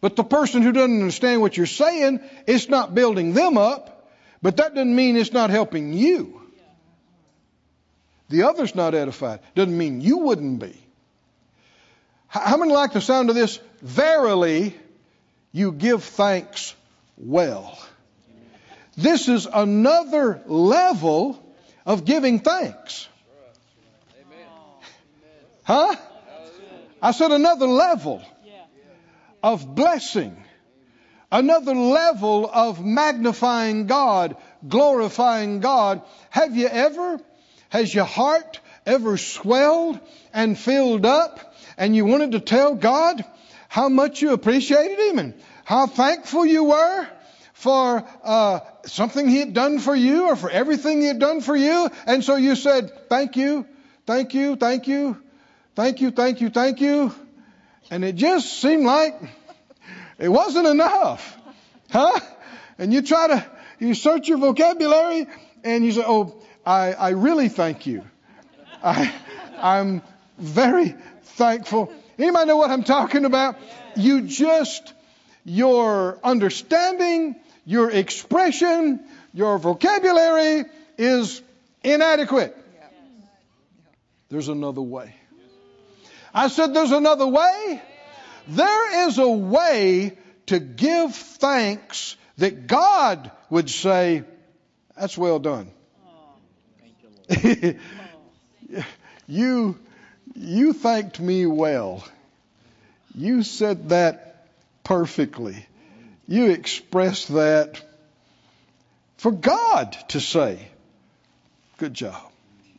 [0.00, 4.10] But the person who doesn't understand what you're saying, it's not building them up,
[4.42, 6.37] but that doesn't mean it's not helping you.
[8.28, 9.40] The other's not edified.
[9.54, 10.76] Doesn't mean you wouldn't be.
[12.26, 13.58] How many like the sound of this?
[13.80, 14.76] Verily,
[15.52, 16.74] you give thanks
[17.16, 17.78] well.
[18.96, 21.42] This is another level
[21.86, 23.08] of giving thanks.
[25.64, 25.96] Huh?
[27.00, 28.22] I said another level
[29.42, 30.36] of blessing,
[31.30, 36.02] another level of magnifying God, glorifying God.
[36.30, 37.20] Have you ever
[37.70, 40.00] has your heart ever swelled
[40.32, 43.24] and filled up and you wanted to tell God
[43.68, 47.06] how much you appreciated Him and how thankful you were
[47.52, 51.56] for uh, something He had done for you or for everything He had done for
[51.56, 51.90] you?
[52.06, 53.66] And so you said, Thank you,
[54.06, 55.22] thank you, thank you,
[55.76, 57.14] thank you, thank you, thank you.
[57.90, 59.20] And it just seemed like
[60.18, 61.36] it wasn't enough.
[61.90, 62.18] Huh?
[62.78, 63.46] And you try to,
[63.78, 65.26] you search your vocabulary
[65.64, 66.37] and you say, oh,
[66.68, 68.04] I, I really thank you.
[68.84, 69.10] I,
[69.56, 70.02] I'm
[70.36, 71.90] very thankful.
[72.18, 73.56] Anybody know what I'm talking about?
[73.96, 74.92] You just,
[75.46, 79.00] your understanding, your expression,
[79.32, 80.66] your vocabulary
[80.98, 81.40] is
[81.82, 82.54] inadequate.
[84.28, 85.14] There's another way.
[86.34, 87.82] I said, There's another way.
[88.46, 94.22] There is a way to give thanks that God would say,
[94.98, 95.70] That's well done.
[99.26, 99.78] you,
[100.34, 102.06] you thanked me well.
[103.14, 104.46] You said that
[104.84, 105.66] perfectly.
[106.26, 107.82] You expressed that
[109.16, 110.68] for God to say.
[111.78, 112.20] Good job.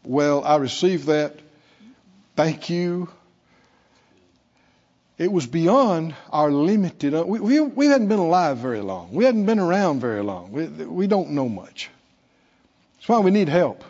[0.04, 1.40] Well, I received that.
[2.36, 3.10] Thank you.
[5.18, 7.14] it was beyond our limited.
[7.14, 9.12] uh, We, we, we hadn't been alive very long.
[9.12, 10.52] We hadn't been around very long.
[10.54, 11.90] We, we don't know much.
[12.98, 13.84] That's why we need help.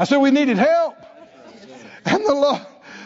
[0.00, 0.96] I said we needed help.
[2.06, 2.62] And the Lord,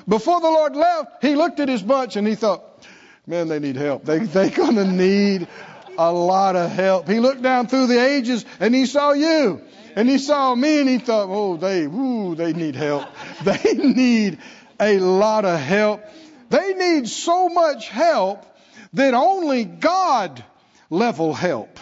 [0.07, 2.87] before the Lord left, he looked at his bunch and he thought,
[3.27, 4.05] man, they need help.
[4.05, 5.49] They, they're going to need
[5.99, 7.09] a lot of help.
[7.09, 9.61] He looked down through the ages and he saw you.
[9.97, 13.09] And he saw me and he thought, oh, they, ooh, they need help.
[13.43, 14.39] They need
[14.79, 16.01] a lot of help.
[16.51, 18.47] They need so much help
[18.93, 20.45] that only God
[20.91, 21.81] level help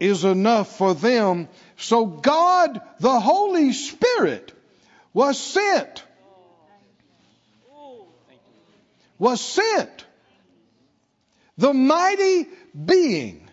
[0.00, 1.48] is enough for them.
[1.82, 4.52] So God, the Holy Spirit,
[5.12, 6.04] was sent.
[9.18, 10.06] Was sent.
[11.58, 12.46] The mighty
[12.86, 13.48] being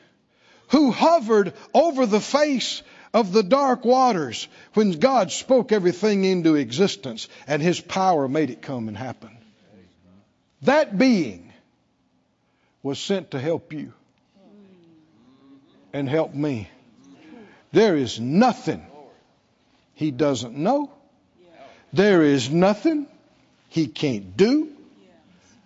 [0.69, 2.83] who hovered over the face
[3.15, 8.61] of the dark waters when God spoke everything into existence and his power made it
[8.61, 9.35] come and happen.
[10.61, 11.51] That being
[12.83, 13.91] was sent to help you
[15.93, 16.69] and help me.
[17.71, 18.85] There is nothing
[19.93, 20.91] he doesn't know.
[21.93, 23.07] There is nothing
[23.69, 24.69] he can't do.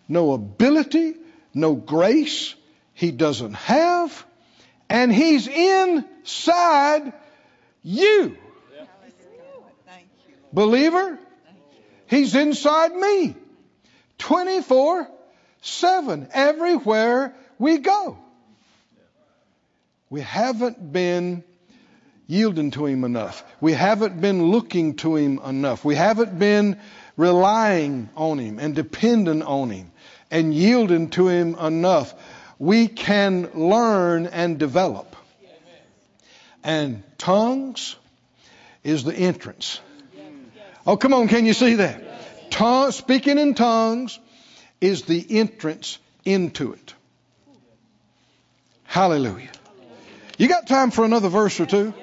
[0.07, 1.15] No ability,
[1.53, 2.55] no grace
[2.93, 4.25] he doesn't have.
[4.89, 7.13] And he's inside
[7.83, 8.37] you.
[10.51, 11.17] Believer,
[12.07, 13.35] he's inside me.
[14.19, 15.07] 24
[15.61, 18.17] 7, everywhere we go.
[20.09, 21.43] We haven't been
[22.27, 23.43] yielding to Him enough.
[23.61, 25.83] We haven't been looking to Him enough.
[25.83, 26.79] We haven't been
[27.17, 29.91] relying on Him and dependent on Him
[30.31, 32.13] and yielding to Him enough.
[32.59, 35.15] We can learn and develop.
[36.63, 37.95] And tongues
[38.83, 39.79] is the entrance.
[40.85, 42.03] Oh, come on, can you see that?
[42.91, 44.19] Speaking in tongues
[44.79, 46.93] is the entrance into it.
[48.83, 49.49] Hallelujah.
[50.37, 51.93] You got time for another verse or two?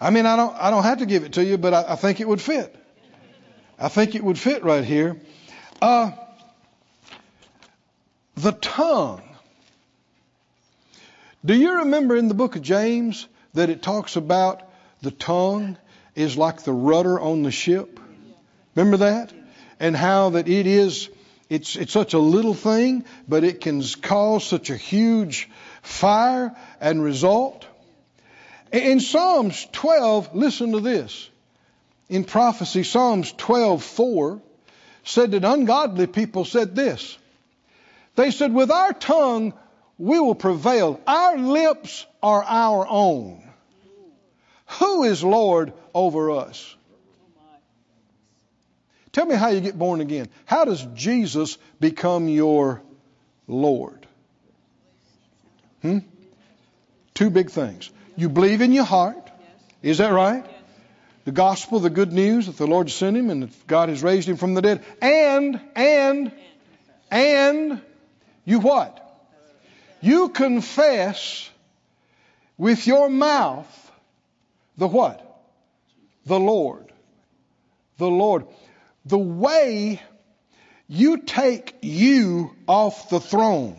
[0.00, 1.96] I mean, I don't, I don't have to give it to you, but I, I
[1.96, 2.74] think it would fit.
[3.78, 5.20] I think it would fit right here.
[5.80, 6.12] Uh,
[8.36, 9.22] the tongue.
[11.44, 14.62] Do you remember in the book of James that it talks about
[15.02, 15.76] the tongue
[16.14, 18.00] is like the rudder on the ship?
[18.74, 19.32] Remember that?
[19.80, 21.08] And how that it is,
[21.48, 25.48] it's, it's such a little thing, but it can cause such a huge
[25.82, 27.64] fire and result.
[28.72, 31.28] In Psalms 12, listen to this.
[32.08, 34.40] In prophecy, Psalms 12:4
[35.04, 37.16] said that ungodly people said this.
[38.14, 39.54] They said, With our tongue
[39.98, 41.00] we will prevail.
[41.06, 43.42] Our lips are our own.
[44.78, 46.74] Who is Lord over us?
[49.12, 50.28] Tell me how you get born again.
[50.44, 52.82] How does Jesus become your
[53.48, 54.06] Lord?
[55.82, 55.98] Hmm?
[57.14, 57.90] Two big things.
[58.18, 59.30] You believe in your heart.
[59.80, 60.44] Is that right?
[61.24, 64.28] The gospel, the good news that the Lord sent him and that God has raised
[64.28, 64.84] him from the dead.
[65.00, 66.32] And, and,
[67.12, 67.80] and,
[68.44, 69.04] you what?
[70.00, 71.48] You confess
[72.56, 73.92] with your mouth
[74.76, 75.24] the what?
[76.26, 76.92] The Lord.
[77.98, 78.46] The Lord.
[79.04, 80.02] The way
[80.88, 83.76] you take you off the throne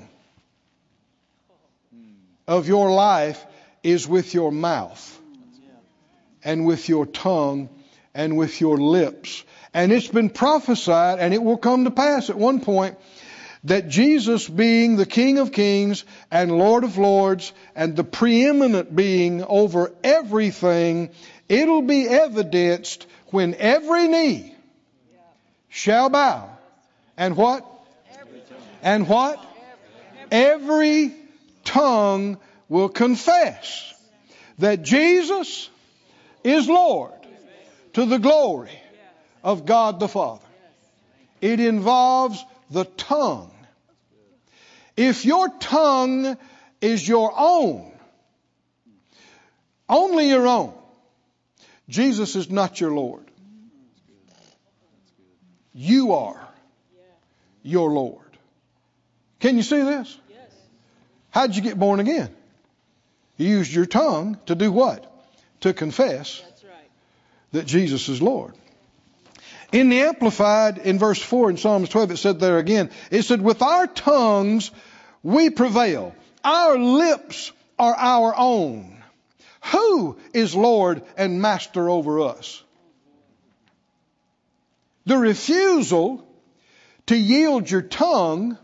[2.47, 3.45] of your life
[3.83, 5.19] is with your mouth
[6.43, 7.69] and with your tongue
[8.13, 9.43] and with your lips.
[9.73, 12.97] And it's been prophesied, and it will come to pass at one point,
[13.65, 19.43] that Jesus, being the King of Kings and Lord of Lords and the preeminent being
[19.43, 21.09] over everything,
[21.47, 24.55] it'll be evidenced when every knee
[25.67, 26.49] shall bow.
[27.17, 27.65] And what?
[28.81, 29.45] And what?
[30.31, 31.13] Every
[31.65, 32.37] tongue
[32.69, 33.93] will confess
[34.59, 35.69] that Jesus
[36.43, 37.11] is Lord
[37.93, 38.71] to the glory
[39.43, 40.45] of God the Father.
[41.41, 43.51] It involves the tongue.
[44.95, 46.37] If your tongue
[46.81, 47.91] is your own,
[49.87, 50.73] only your own,
[51.87, 53.25] Jesus is not your Lord.
[55.73, 56.47] You are
[57.63, 58.37] your Lord.
[59.39, 60.17] Can you see this?
[61.31, 62.35] How'd you get born again?
[63.39, 65.09] You used your tongue to do what?
[65.61, 66.73] To confess right.
[67.53, 68.53] that Jesus is Lord.
[69.71, 73.41] In the Amplified, in verse 4 in Psalms 12, it said there again, it said,
[73.41, 74.71] With our tongues
[75.23, 76.13] we prevail.
[76.43, 79.01] Our lips are our own.
[79.71, 82.61] Who is Lord and Master over us?
[85.05, 86.27] The refusal
[87.05, 88.57] to yield your tongue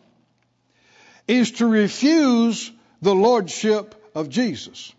[1.30, 2.72] is to refuse
[3.02, 4.94] the lordship of Jesus.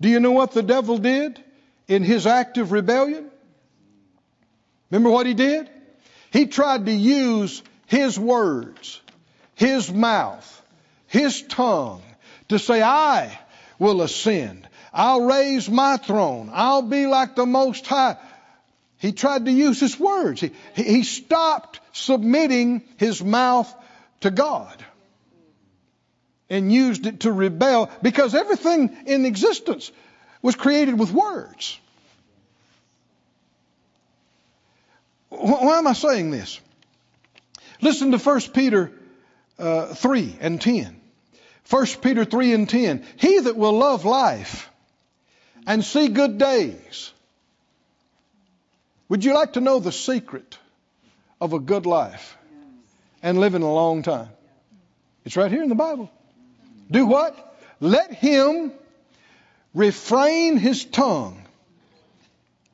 [0.00, 1.42] Do you know what the devil did
[1.88, 3.30] in his act of rebellion?
[4.90, 5.68] Remember what he did?
[6.30, 9.00] He tried to use his words,
[9.54, 10.62] his mouth,
[11.06, 12.02] his tongue
[12.48, 13.38] to say, I
[13.78, 14.68] will ascend.
[14.92, 16.50] I'll raise my throne.
[16.52, 18.16] I'll be like the Most High.
[18.98, 20.40] He tried to use his words.
[20.40, 23.72] He, he stopped submitting his mouth
[24.20, 24.84] to God
[26.52, 29.90] and used it to rebel because everything in existence
[30.42, 31.78] was created with words.
[35.30, 36.60] Why am I saying this?
[37.80, 38.92] Listen to 1 Peter
[39.58, 41.00] uh, 3 and 10.
[41.70, 43.06] 1 Peter 3 and 10.
[43.16, 44.68] He that will love life
[45.66, 47.12] and see good days.
[49.08, 50.58] Would you like to know the secret
[51.40, 52.36] of a good life
[53.22, 54.28] and living a long time?
[55.24, 56.10] It's right here in the Bible.
[56.92, 57.56] Do what?
[57.80, 58.72] Let him
[59.74, 61.42] refrain his tongue,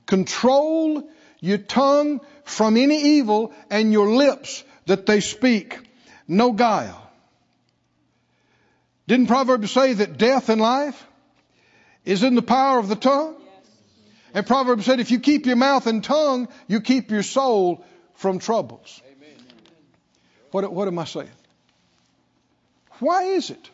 [0.07, 1.09] control
[1.41, 5.79] your tongue from any evil, and your lips that they speak
[6.27, 7.11] no guile.
[9.07, 11.07] Didn't Proverbs say that death and life
[12.05, 13.37] is in the power of the tongue?
[14.35, 18.41] And Proverbs said if you keep your mouth and tongue, you keep your soul from
[18.41, 19.01] troubles.
[20.51, 21.31] What, what am I saying?
[22.99, 23.71] Why is it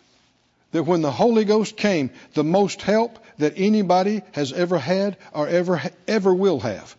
[0.75, 5.47] that when the Holy Ghost came, the most help that anybody has ever had or
[5.47, 6.97] ever ever will have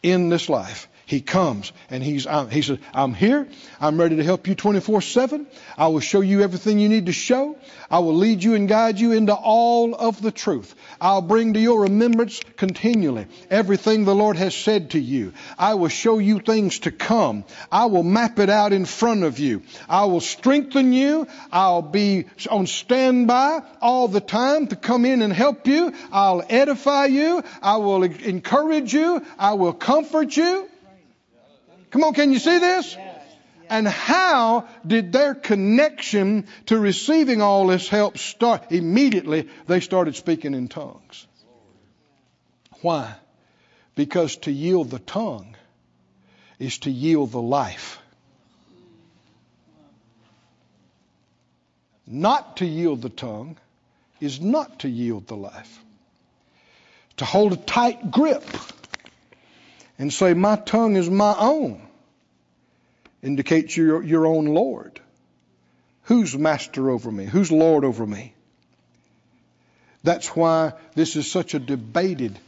[0.00, 3.46] in this life he comes and he's, he says, I'm here.
[3.80, 5.46] I'm ready to help you 24 7.
[5.78, 7.56] I will show you everything you need to show.
[7.88, 10.74] I will lead you and guide you into all of the truth.
[11.00, 15.32] I'll bring to your remembrance continually everything the Lord has said to you.
[15.56, 17.44] I will show you things to come.
[17.70, 19.62] I will map it out in front of you.
[19.88, 21.28] I will strengthen you.
[21.52, 25.94] I'll be on standby all the time to come in and help you.
[26.10, 27.44] I'll edify you.
[27.62, 29.24] I will encourage you.
[29.38, 30.68] I will comfort you.
[31.96, 32.94] Come on, can you see this?
[33.70, 38.70] And how did their connection to receiving all this help start?
[38.70, 41.26] Immediately, they started speaking in tongues.
[42.82, 43.14] Why?
[43.94, 45.56] Because to yield the tongue
[46.58, 47.98] is to yield the life.
[52.06, 53.56] Not to yield the tongue
[54.20, 55.82] is not to yield the life.
[57.16, 58.44] To hold a tight grip
[59.98, 61.85] and say, My tongue is my own,
[63.26, 65.00] indicates you're your own Lord.
[66.02, 67.24] Who's master over me?
[67.24, 68.32] Who's Lord over me?
[70.04, 72.38] That's why this is such a debated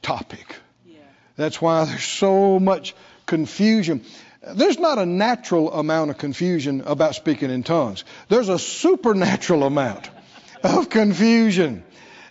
[0.00, 0.56] topic.
[0.86, 0.96] Yeah.
[1.36, 2.94] That's why there's so much
[3.26, 4.02] confusion.
[4.54, 8.04] There's not a natural amount of confusion about speaking in tongues.
[8.28, 10.08] There's a supernatural amount
[10.62, 11.84] of confusion.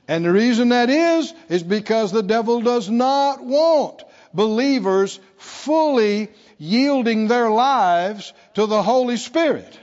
[0.08, 6.30] And the reason that is, is because the devil does not want believers fully
[6.64, 9.80] yielding their lives to the Holy Spirit.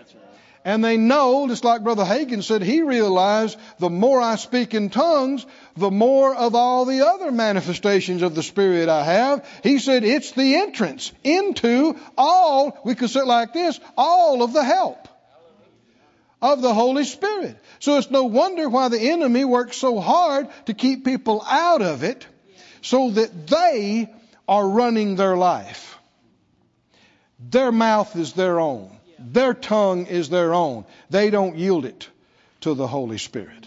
[0.64, 4.90] And they know, just like Brother Hagin said, he realized the more I speak in
[4.90, 9.46] tongues, the more of all the other manifestations of the Spirit I have.
[9.62, 14.52] He said it's the entrance into all, we could say it like this, all of
[14.52, 15.08] the help
[16.42, 17.58] of the Holy Spirit.
[17.78, 22.02] So it's no wonder why the enemy works so hard to keep people out of
[22.04, 22.26] it
[22.82, 24.10] so that they
[24.48, 25.89] are running their life.
[27.48, 28.96] Their mouth is their own.
[29.18, 30.84] Their tongue is their own.
[31.08, 32.08] They don't yield it
[32.62, 33.66] to the Holy Spirit.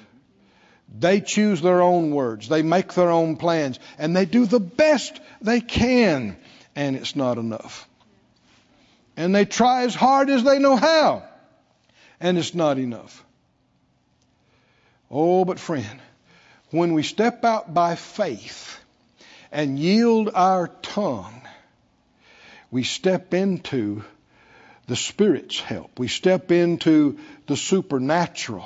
[0.99, 2.47] They choose their own words.
[2.47, 3.79] They make their own plans.
[3.97, 6.37] And they do the best they can.
[6.75, 7.87] And it's not enough.
[9.17, 11.23] And they try as hard as they know how.
[12.19, 13.23] And it's not enough.
[15.09, 15.99] Oh, but friend,
[16.71, 18.79] when we step out by faith,
[19.53, 21.42] and yield our tongue,
[22.73, 24.03] we step into
[24.87, 25.99] the Spirit's help.
[25.99, 28.65] We step into the supernatural.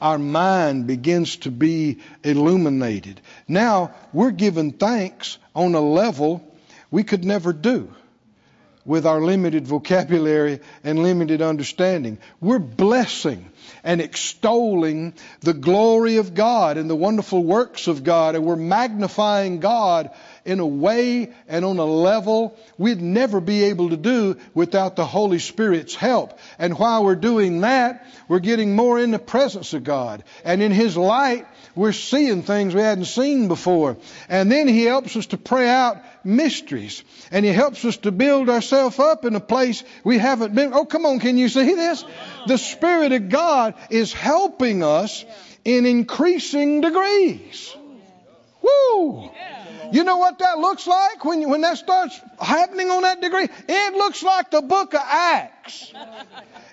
[0.00, 3.20] Our mind begins to be illuminated.
[3.48, 6.46] Now we're given thanks on a level
[6.92, 7.92] we could never do
[8.84, 12.18] with our limited vocabulary and limited understanding.
[12.40, 13.50] We're blessing
[13.84, 19.60] and extolling the glory of God and the wonderful works of God, and we're magnifying
[19.60, 20.10] God
[20.44, 25.04] in a way and on a level we'd never be able to do without the
[25.04, 26.38] Holy Spirit's help.
[26.58, 30.24] And while we're doing that, we're getting more in the presence of God.
[30.44, 33.96] And in His light, we're seeing things we hadn't seen before.
[34.28, 37.02] And then He helps us to pray out mysteries.
[37.30, 40.72] And He helps us to build ourselves up in a place we haven't been.
[40.72, 42.04] Oh, come on, can you see this?
[42.46, 45.24] The Spirit of God is helping us
[45.64, 47.74] in increasing degrees.
[48.62, 49.30] Woo!
[49.92, 53.48] You know what that looks like when, when that starts happening on that degree?
[53.68, 55.92] It looks like the book of Acts.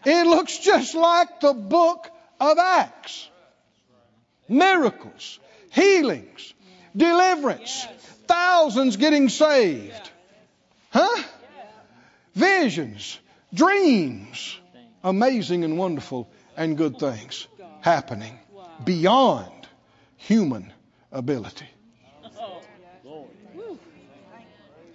[0.05, 2.07] It looks just like the book
[2.39, 3.29] of Acts.
[4.47, 5.39] Miracles,
[5.71, 6.53] healings,
[6.95, 7.87] deliverance,
[8.27, 10.11] thousands getting saved.
[10.89, 11.23] Huh?
[12.33, 13.19] Visions,
[13.53, 14.59] dreams,
[15.03, 17.47] amazing and wonderful and good things
[17.81, 18.37] happening
[18.83, 19.67] beyond
[20.17, 20.71] human
[21.11, 21.67] ability.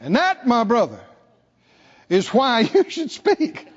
[0.00, 1.00] And that, my brother,
[2.08, 3.68] is why you should speak.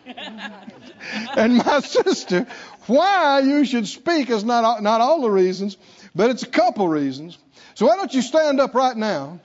[1.35, 2.47] and my sister,
[2.87, 5.77] why you should speak is not, not all the reasons,
[6.15, 7.37] but it's a couple reasons.
[7.75, 9.39] So why don't you stand up right now